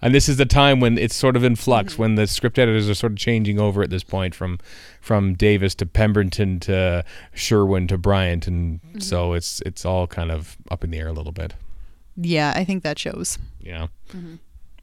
And 0.00 0.14
this 0.14 0.28
is 0.28 0.36
the 0.36 0.46
time 0.46 0.78
when 0.78 0.96
it's 0.96 1.14
sort 1.14 1.34
of 1.34 1.42
in 1.42 1.56
flux, 1.56 1.98
when 1.98 2.14
the 2.14 2.28
script 2.28 2.58
editors 2.58 2.88
are 2.88 2.94
sort 2.94 3.12
of 3.12 3.18
changing 3.18 3.58
over 3.58 3.82
at 3.82 3.90
this 3.90 4.04
point 4.04 4.34
from 4.34 4.58
from 5.00 5.34
Davis 5.34 5.74
to 5.76 5.86
Pemberton 5.86 6.60
to 6.60 7.04
Sherwin 7.34 7.88
to 7.88 7.98
Bryant, 7.98 8.46
and 8.46 8.80
so 9.00 9.32
it's 9.32 9.60
it's 9.66 9.84
all 9.84 10.06
kind 10.06 10.30
of 10.30 10.56
up 10.70 10.84
in 10.84 10.92
the 10.92 10.98
air 10.98 11.08
a 11.08 11.12
little 11.12 11.32
bit. 11.32 11.54
Yeah, 12.20 12.52
I 12.54 12.64
think 12.64 12.82
that 12.82 12.98
shows. 12.98 13.38
Yeah. 13.60 13.86
Mm-hmm. 14.10 14.34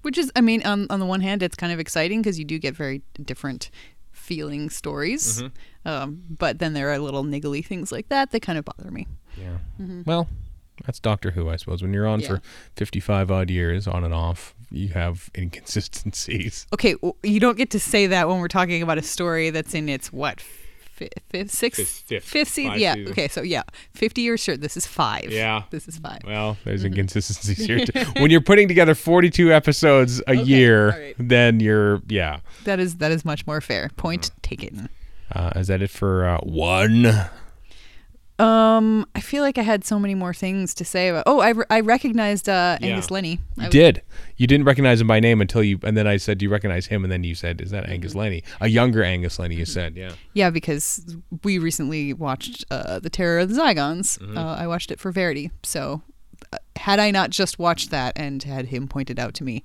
Which 0.03 0.17
is, 0.17 0.31
I 0.35 0.41
mean, 0.41 0.63
on 0.65 0.87
on 0.89 0.99
the 0.99 1.05
one 1.05 1.21
hand, 1.21 1.43
it's 1.43 1.55
kind 1.55 1.73
of 1.73 1.79
exciting 1.79 2.21
because 2.21 2.39
you 2.39 2.45
do 2.45 2.57
get 2.59 2.75
very 2.75 3.01
different 3.23 3.69
feeling 4.11 4.69
stories. 4.69 5.41
Mm-hmm. 5.41 5.87
Um, 5.87 6.23
but 6.29 6.59
then 6.59 6.73
there 6.73 6.89
are 6.91 6.97
little 6.99 7.23
niggly 7.23 7.63
things 7.65 7.91
like 7.91 8.09
that 8.09 8.31
that 8.31 8.41
kind 8.41 8.57
of 8.57 8.65
bother 8.65 8.89
me. 8.91 9.07
Yeah. 9.37 9.57
Mm-hmm. 9.81 10.03
Well, 10.05 10.27
that's 10.85 10.99
Doctor 10.99 11.31
Who, 11.31 11.49
I 11.49 11.55
suppose. 11.57 11.81
When 11.81 11.93
you're 11.93 12.07
on 12.07 12.21
Yeah. 12.21 12.27
for 12.27 12.41
55 12.75 13.31
odd 13.31 13.49
years, 13.49 13.87
on 13.87 14.03
and 14.03 14.13
off, 14.13 14.55
you 14.71 14.89
have 14.89 15.29
inconsistencies. 15.37 16.67
Okay, 16.73 16.93
w- 16.93 17.13
you 17.23 17.39
don't 17.39 17.57
get 17.57 17.69
to 17.71 17.79
say 17.79 18.07
that 18.07 18.27
when 18.27 18.39
we're 18.39 18.47
talking 18.47 18.81
about 18.81 18.97
a 18.97 19.03
story 19.03 19.49
that's 19.49 19.73
in 19.73 19.89
its 19.89 20.11
what 20.13 20.41
fifth, 20.95 21.13
fifth 21.29 21.51
sixth, 21.51 22.03
Fifth- 22.07 22.23
fifth, 22.23 22.47
season. 22.49 22.79
Yeah. 22.79 22.93
seasons. 22.93 23.11
Okay, 23.11 23.27
so 23.27 23.41
yeah, 23.41 23.63
fifty 23.93 24.21
years. 24.21 24.41
Sure, 24.41 24.57
this 24.57 24.77
is 24.77 24.85
five. 24.85 25.31
Yeah. 25.31 25.63
this 25.69 25.87
is 25.87 25.97
five. 25.97 26.19
Well, 26.25 26.57
there's 26.63 26.83
inconsistencies 26.83 27.57
here. 27.67 27.85
Too. 27.85 27.99
when 28.21 28.31
you're 28.31 28.41
putting 28.41 28.67
together 28.67 28.95
42 28.95 29.51
episodes 29.53 30.21
a 30.27 30.35
year, 30.35 30.91
all 30.91 30.99
right. 30.99 31.15
then 31.19 31.59
you're, 31.59 32.01
yeah. 32.07 32.39
That 32.63 32.79
is 32.79 32.95
that 32.97 33.11
is 33.11 33.23
much 33.25 33.45
more 33.45 33.61
fair. 33.61 33.89
Point 33.97 34.31
Mm. 34.31 34.41
taken. 34.41 34.89
Uh, 35.31 35.51
is 35.55 35.67
that 35.67 35.81
it 35.81 35.89
for 35.89 36.25
uh, 36.25 36.37
one? 36.39 37.05
Um, 38.37 39.05
I 39.15 39.21
feel 39.21 39.43
like 39.43 39.57
I 39.57 39.61
had 39.61 39.85
so 39.85 39.97
many 39.97 40.13
more 40.13 40.33
things 40.33 40.73
to 40.75 40.83
say 40.85 41.07
about. 41.07 41.23
Oh, 41.25 41.39
I, 41.39 41.49
re- 41.51 41.65
I 41.69 41.79
recognized 41.79 42.49
uh, 42.49 42.77
Yeah. 42.81 42.87
Angus 42.89 43.09
Lennie. 43.09 43.39
You 43.57 43.65
I- 43.65 43.69
did. 43.69 44.01
You 44.35 44.45
didn't 44.47 44.65
recognize 44.65 44.99
him 44.99 45.07
by 45.07 45.21
name 45.21 45.39
until 45.39 45.63
you, 45.63 45.79
and 45.83 45.95
then 45.95 46.05
I 46.07 46.17
said, 46.17 46.37
"Do 46.39 46.45
you 46.45 46.49
recognize 46.51 46.87
him?" 46.87 47.03
And 47.05 47.11
then 47.11 47.23
you 47.23 47.33
said, 47.35 47.61
"Is 47.61 47.71
that 47.71 47.87
Angus 47.87 48.13
Lennie? 48.15 48.43
A 48.59 48.67
younger 48.67 49.01
Angus 49.03 49.39
Lennie?" 49.39 49.55
You 49.55 49.65
said, 49.65 49.95
"Yeah." 49.95 50.11
Yeah, 50.33 50.49
because 50.49 51.15
we 51.43 51.57
recently 51.59 52.11
watched 52.11 52.65
uh, 52.69 52.99
The 52.99 53.09
Terror 53.09 53.39
of 53.39 53.49
the 53.49 53.55
Zygons. 53.55 54.19
Mm-hmm. 54.19 54.37
Uh, 54.37 54.55
I 54.55 54.67
watched 54.67 54.91
it 54.91 54.99
for 54.99 55.11
Verity. 55.11 55.51
So, 55.63 56.01
uh, 56.51 56.57
had 56.75 56.99
I 56.99 57.11
not 57.11 57.29
just 57.29 57.57
watched 57.57 57.89
that 57.91 58.11
and 58.17 58.43
had 58.43 58.65
him 58.65 58.89
pointed 58.89 59.17
out 59.17 59.33
to 59.35 59.45
me 59.45 59.63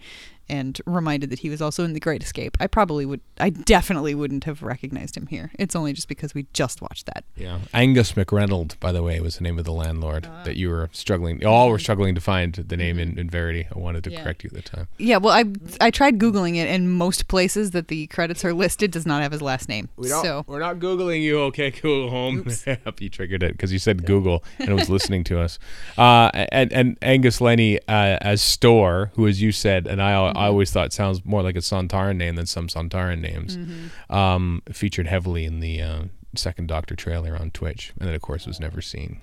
and 0.51 0.81
reminded 0.87 1.31
that 1.31 1.39
he 1.39 1.49
was 1.49 1.63
also 1.63 1.85
in 1.85 1.93
The 1.95 2.01
Great 2.01 2.23
Escape, 2.23 2.57
I 2.61 2.67
probably 2.67 3.07
would, 3.07 3.21
I 3.39 3.51
definitely 3.51 4.15
wouldn't 4.15 4.45
have 4.45 4.63
recognized 4.63 5.17
him 5.17 5.27
here. 5.29 5.53
It's 5.59 5.75
only 5.77 5.93
just 5.93 6.09
because 6.09 6.35
we 6.35 6.47
just 6.53 6.83
watched 6.83 7.07
that. 7.07 7.25
Yeah. 7.37 7.61
Angus 7.73 8.13
McReynolds, 8.13 8.79
by 8.81 8.93
the 8.93 9.03
way, 9.03 9.21
was 9.21 9.37
the 9.37 9.45
name 9.45 9.59
of 9.59 9.65
the 9.65 9.73
landlord 9.73 10.27
Ah. 10.31 10.43
that 10.45 10.57
you 10.57 10.69
were 10.69 10.89
struggling. 10.93 11.45
All 11.47 11.71
were 11.71 11.79
struggling 11.79 12.15
to 12.17 12.21
find 12.21 12.53
the 12.55 12.77
name 12.77 12.99
in, 12.99 13.19
in 13.19 13.31
Verity. 13.31 13.67
I 13.75 13.79
wanted 13.79 14.05
to 14.05 14.11
Yeah. 14.11 14.23
correct 14.23 14.45
you 14.45 14.51
at 14.53 14.57
the 14.65 14.69
time. 14.77 14.89
Yeah, 14.99 15.17
well, 15.19 15.33
I 15.33 15.45
I 15.81 15.91
tried 15.91 16.19
googling 16.19 16.57
it, 16.57 16.69
and 16.69 16.93
most 16.93 17.29
places 17.29 17.71
that 17.71 17.89
the 17.89 18.07
credits 18.09 18.45
are 18.45 18.53
listed 18.53 18.91
does 18.91 19.07
not 19.07 19.23
have 19.23 19.33
his 19.33 19.41
last 19.43 19.69
name. 19.69 19.89
We 19.97 20.09
don't, 20.09 20.23
so 20.25 20.45
We're 20.47 20.59
not 20.59 20.77
googling 20.81 21.23
you. 21.23 21.41
Okay, 21.51 21.71
Google 21.83 22.11
Home. 22.11 22.47
you 22.99 23.09
triggered 23.09 23.43
it 23.43 23.53
because 23.53 23.73
you 23.73 23.79
said 23.79 24.05
Google 24.05 24.43
and 24.59 24.69
it 24.69 24.75
was 24.75 24.91
listening 24.91 25.25
to 25.25 25.41
us. 25.41 25.59
Uh, 25.97 26.31
and 26.53 26.73
and 26.73 26.99
Angus 27.03 27.41
Lenny 27.41 27.79
uh, 27.89 28.19
as 28.21 28.43
Store, 28.43 29.11
who 29.15 29.27
as 29.27 29.41
you 29.41 29.53
said, 29.53 29.87
and 29.87 30.03
I 30.03 30.13
I 30.41 30.47
always 30.47 30.71
thought 30.71 30.87
it 30.87 30.93
sounds 30.93 31.25
more 31.25 31.43
like 31.43 31.57
a 31.57 31.61
Sontaran 31.61 32.17
name 32.17 32.37
than 32.37 32.47
some 32.47 32.69
Sontaran 32.69 33.21
names. 33.21 33.59
Um, 34.09 34.63
featured 34.73 35.07
heavily 35.07 35.45
in 35.45 35.61
the 35.61 35.81
uh, 35.83 36.03
second 36.35 36.67
Doctor 36.69 36.95
trailer 36.97 37.37
on 37.37 37.51
Twitch, 37.51 37.93
and 37.99 38.09
then 38.09 38.15
of 38.15 38.23
course 38.23 38.47
was 38.47 38.59
never 38.61 38.81
seen. 38.81 39.21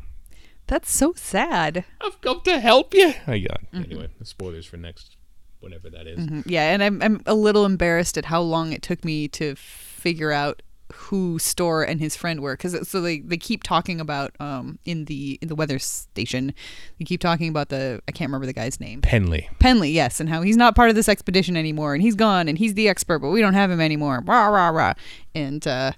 that's 0.68 0.92
so 0.92 1.14
sad. 1.16 1.86
I've 2.02 2.20
come 2.22 2.42
to 2.44 2.60
help 2.60 2.94
you. 2.94 3.14
I 3.26 3.40
got 3.40 3.62
anyway. 3.74 4.10
The 4.20 4.26
spoilers 4.26 4.66
for 4.66 4.78
next, 4.78 5.16
whenever 5.62 5.90
that 5.90 6.08
is. 6.08 6.20
Mhm. 6.20 6.44
Yeah, 6.46 6.72
and 6.74 6.84
I'm 6.84 7.02
I'm 7.02 7.22
a 7.26 7.34
little 7.36 7.66
embarrassed 7.66 8.18
at 8.18 8.26
how 8.26 8.42
long 8.42 8.74
it 8.74 8.82
took 8.82 9.04
me 9.06 9.28
to 9.30 9.56
figure 9.56 10.32
out 10.32 10.62
who 10.94 11.38
Storr 11.40 11.84
and 11.84 12.00
his 12.00 12.16
friend 12.16 12.40
were 12.42 12.54
because 12.56 12.88
so 12.88 13.02
they, 13.02 13.20
they 13.20 13.38
keep 13.38 13.64
talking 13.64 14.00
about 14.00 14.34
um 14.40 14.80
in 14.86 15.06
the 15.06 15.38
in 15.42 15.48
the 15.48 15.56
weather 15.56 15.80
station 15.80 16.54
they 16.98 17.06
keep 17.06 17.20
talking 17.20 17.50
about 17.50 17.70
the 17.70 18.02
I 18.08 18.12
can't 18.12 18.30
remember 18.30 18.46
the 18.46 18.54
guy's 18.54 18.80
name 18.80 19.02
Penley. 19.02 19.50
Penley 19.60 19.92
yes 19.92 20.20
and 20.20 20.30
how 20.30 20.42
he's 20.42 20.58
not 20.58 20.76
part 20.76 20.90
of 20.90 20.96
this 20.96 21.10
expedition 21.10 21.58
anymore 21.58 21.94
and 21.94 22.02
he's 22.02 22.16
gone 22.16 22.48
and 22.48 22.58
he's 22.58 22.74
the 22.74 22.88
expert 22.88 23.20
but 23.20 23.30
we 23.30 23.42
don't 23.42 23.54
have 23.54 23.70
him 23.70 23.82
anymore 23.82 24.24
rah 24.26 24.48
rah 24.48 24.70
rah 24.70 24.94
and 25.36 25.68
uh 25.68 25.92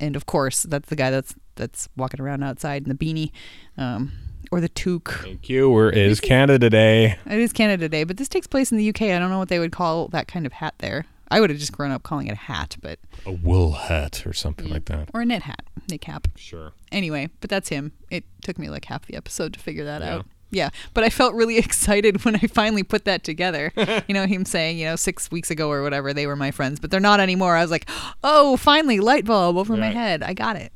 and 0.00 0.16
of 0.16 0.26
course 0.26 0.64
that's 0.64 0.88
the 0.88 0.96
guy 0.96 1.10
that's 1.10 1.34
that's 1.54 1.88
walking 1.96 2.20
around 2.20 2.42
outside 2.42 2.82
in 2.82 2.88
the 2.88 2.94
beanie 2.96 3.30
um 3.78 4.10
or 4.50 4.60
the 4.60 4.68
toque 4.68 5.22
Thank 5.22 5.48
you. 5.48 5.70
Where 5.70 5.88
is 5.88 6.20
Canada 6.20 6.68
Day? 6.68 7.16
it 7.24 7.38
is 7.38 7.54
Canada 7.54 7.88
Day, 7.88 8.04
but 8.04 8.18
this 8.18 8.28
takes 8.28 8.46
place 8.46 8.70
in 8.70 8.76
the 8.76 8.86
UK. 8.90 9.02
I 9.02 9.18
don't 9.18 9.30
know 9.30 9.38
what 9.38 9.48
they 9.48 9.58
would 9.58 9.72
call 9.72 10.08
that 10.08 10.28
kind 10.28 10.44
of 10.44 10.52
hat 10.52 10.74
there. 10.78 11.06
I 11.32 11.40
would 11.40 11.50
have 11.50 11.58
just 11.58 11.72
grown 11.72 11.90
up 11.90 12.02
calling 12.02 12.26
it 12.28 12.32
a 12.32 12.36
hat, 12.36 12.76
but 12.80 12.98
A 13.26 13.32
wool 13.32 13.72
hat 13.72 14.26
or 14.26 14.32
something 14.32 14.68
like 14.68 14.84
that. 14.86 15.08
or 15.14 15.22
a 15.22 15.24
knit 15.26 15.42
hat, 15.42 15.64
knit 15.90 16.00
cap. 16.00 16.28
Sure. 16.36 16.72
Anyway, 16.90 17.28
but 17.40 17.50
that's 17.50 17.68
him. 17.70 17.92
It 18.10 18.24
took 18.42 18.58
me 18.58 18.68
like 18.68 18.84
half 18.86 19.06
the 19.06 19.14
episode 19.16 19.52
to 19.54 19.58
figure 19.60 19.84
that 19.84 20.02
Yeah. 20.02 20.14
out. 20.16 20.26
Yeah, 20.54 20.68
but 20.92 21.02
I 21.02 21.08
felt 21.08 21.34
really 21.34 21.56
excited 21.66 22.24
when 22.26 22.36
I 22.36 22.40
finally 22.40 22.82
put 22.82 23.06
that 23.06 23.24
together. 23.24 23.72
you 24.06 24.12
know, 24.14 24.26
him 24.26 24.44
saying, 24.44 24.76
you 24.78 24.84
know, 24.84 24.96
six 24.96 25.30
weeks 25.30 25.50
ago 25.50 25.70
or 25.70 25.82
whatever, 25.82 26.12
they 26.12 26.26
were 26.26 26.36
my 26.36 26.50
friends, 26.50 26.78
but 26.78 26.90
they're 26.90 27.00
not 27.00 27.20
anymore. 27.20 27.56
I 27.56 27.62
was 27.62 27.70
like, 27.70 27.88
oh, 28.22 28.58
finally, 28.58 29.00
light 29.00 29.24
bulb 29.24 29.56
over 29.56 29.76
my 29.78 29.88
head. 29.90 30.22
I 30.22 30.34
got 30.34 30.56
it. 30.56 30.70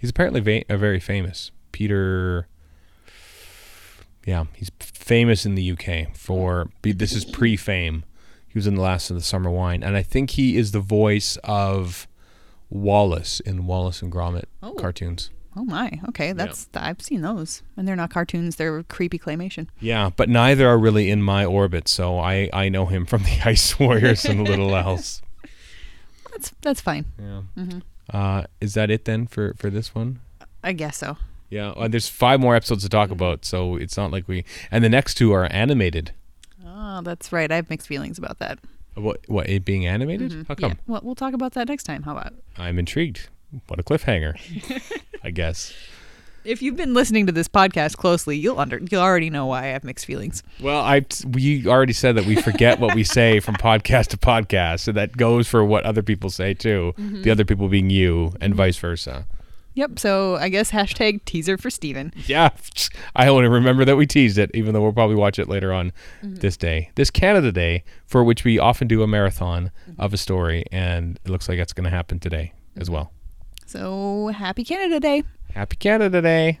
He's 0.00 0.10
apparently 0.10 0.40
va- 0.40 0.64
uh, 0.68 0.76
very 0.76 0.98
famous. 0.98 1.52
Peter. 1.70 2.48
Yeah, 4.26 4.46
he's 4.54 4.70
famous 4.80 5.44
in 5.46 5.54
the 5.54 5.70
UK 5.70 6.16
for. 6.16 6.68
be- 6.82 6.92
This 6.92 7.12
is 7.12 7.24
pre-fame. 7.24 8.04
He 8.54 8.58
was 8.58 8.66
in 8.68 8.76
the 8.76 8.80
Last 8.80 9.10
of 9.10 9.16
the 9.16 9.22
Summer 9.22 9.50
Wine, 9.50 9.82
and 9.82 9.96
I 9.96 10.02
think 10.02 10.30
he 10.30 10.56
is 10.56 10.70
the 10.70 10.78
voice 10.80 11.36
of 11.42 12.06
Wallace 12.70 13.40
in 13.40 13.66
Wallace 13.66 14.00
and 14.00 14.10
Gromit 14.12 14.44
Oh. 14.62 14.74
cartoons. 14.74 15.30
Oh 15.56 15.64
my. 15.64 16.00
Okay, 16.08 16.32
that's 16.32 16.68
I've 16.74 17.02
seen 17.02 17.20
those, 17.22 17.62
and 17.76 17.86
they're 17.86 17.94
not 17.96 18.10
cartoons. 18.10 18.54
They're 18.56 18.82
creepy 18.84 19.18
claymation. 19.18 19.66
Yeah, 19.80 20.10
but 20.16 20.28
neither 20.28 20.68
are 20.68 20.78
really 20.78 21.10
in 21.10 21.20
my 21.22 21.44
orbit, 21.44 21.88
so 21.88 22.18
I 22.18 22.48
I 22.52 22.68
know 22.68 22.86
him 22.86 23.06
from 23.06 23.22
the 23.24 23.40
Ice 23.44 23.76
Warriors 23.78 24.24
and 24.24 24.46
Little 24.48 24.74
Else. 24.74 25.20
That's 26.32 26.52
that's 26.62 26.80
fine. 26.80 27.06
Yeah. 27.18 27.42
Mm-hmm. 27.56 27.78
Uh, 28.10 28.44
is 28.60 28.74
that 28.74 28.90
it 28.90 29.04
then 29.04 29.26
for 29.26 29.54
for 29.56 29.68
this 29.70 29.94
one? 29.94 30.20
I 30.62 30.72
guess 30.74 30.96
so. 30.96 31.16
Yeah, 31.50 31.70
uh, 31.70 31.86
there's 31.88 32.08
five 32.08 32.40
more 32.40 32.56
episodes 32.56 32.82
to 32.84 32.88
talk 32.88 33.10
about, 33.10 33.44
so 33.44 33.76
it's 33.76 33.96
not 33.96 34.10
like 34.10 34.26
we. 34.26 34.44
And 34.70 34.82
the 34.82 34.88
next 34.88 35.14
two 35.14 35.32
are 35.32 35.44
animated. 35.52 36.12
Oh, 36.86 37.00
that's 37.00 37.32
right. 37.32 37.50
I 37.50 37.56
have 37.56 37.70
mixed 37.70 37.88
feelings 37.88 38.18
about 38.18 38.38
that. 38.40 38.58
What? 38.94 39.20
What? 39.26 39.48
It 39.48 39.64
being 39.64 39.86
animated? 39.86 40.32
Mm-hmm. 40.32 40.42
How 40.48 40.54
come? 40.54 40.70
Yeah. 40.72 40.76
Well, 40.86 41.00
we'll 41.02 41.14
talk 41.14 41.32
about 41.32 41.52
that 41.54 41.66
next 41.66 41.84
time. 41.84 42.02
How 42.02 42.12
about? 42.12 42.34
I'm 42.58 42.78
intrigued. 42.78 43.28
What 43.68 43.80
a 43.80 43.82
cliffhanger! 43.82 44.34
I 45.24 45.30
guess. 45.30 45.72
If 46.44 46.60
you've 46.60 46.76
been 46.76 46.92
listening 46.92 47.24
to 47.26 47.32
this 47.32 47.48
podcast 47.48 47.96
closely, 47.96 48.36
you'll 48.36 48.60
under 48.60 48.78
you'll 48.90 49.00
already 49.00 49.30
know 49.30 49.46
why 49.46 49.62
I 49.62 49.66
have 49.68 49.82
mixed 49.82 50.04
feelings. 50.04 50.42
Well, 50.60 50.82
I 50.82 51.06
we 51.26 51.66
already 51.66 51.94
said 51.94 52.16
that 52.16 52.26
we 52.26 52.36
forget 52.36 52.78
what 52.78 52.94
we 52.94 53.02
say 53.18 53.40
from 53.40 53.54
podcast 53.54 54.08
to 54.08 54.18
podcast, 54.18 54.80
so 54.80 54.92
that 54.92 55.16
goes 55.16 55.48
for 55.48 55.64
what 55.64 55.84
other 55.84 56.02
people 56.02 56.28
say 56.28 56.52
too. 56.52 56.92
Mm-hmm. 56.98 57.22
The 57.22 57.30
other 57.30 57.46
people 57.46 57.68
being 57.68 57.88
you, 57.88 58.34
and 58.42 58.52
mm-hmm. 58.52 58.58
vice 58.58 58.76
versa. 58.76 59.26
Yep. 59.74 59.98
So 59.98 60.36
I 60.36 60.48
guess 60.48 60.70
hashtag 60.70 61.24
teaser 61.24 61.58
for 61.58 61.70
Steven. 61.70 62.12
Yeah, 62.26 62.50
I 63.16 63.30
want 63.30 63.44
to 63.44 63.50
remember 63.50 63.84
that 63.84 63.96
we 63.96 64.06
teased 64.06 64.38
it, 64.38 64.50
even 64.54 64.72
though 64.72 64.82
we'll 64.82 64.92
probably 64.92 65.16
watch 65.16 65.38
it 65.38 65.48
later 65.48 65.72
on 65.72 65.92
mm-hmm. 66.22 66.36
this 66.36 66.56
day, 66.56 66.90
this 66.94 67.10
Canada 67.10 67.52
Day, 67.52 67.84
for 68.06 68.24
which 68.24 68.44
we 68.44 68.58
often 68.58 68.88
do 68.88 69.02
a 69.02 69.06
marathon 69.06 69.70
of 69.98 70.14
a 70.14 70.16
story, 70.16 70.64
and 70.70 71.18
it 71.24 71.30
looks 71.30 71.48
like 71.48 71.58
that's 71.58 71.72
going 71.72 71.84
to 71.84 71.90
happen 71.90 72.18
today 72.18 72.52
as 72.76 72.84
mm-hmm. 72.84 72.94
well. 72.94 73.12
So 73.66 74.28
happy 74.28 74.64
Canada 74.64 75.00
Day. 75.00 75.24
Happy 75.54 75.76
Canada 75.76 76.22
Day! 76.22 76.60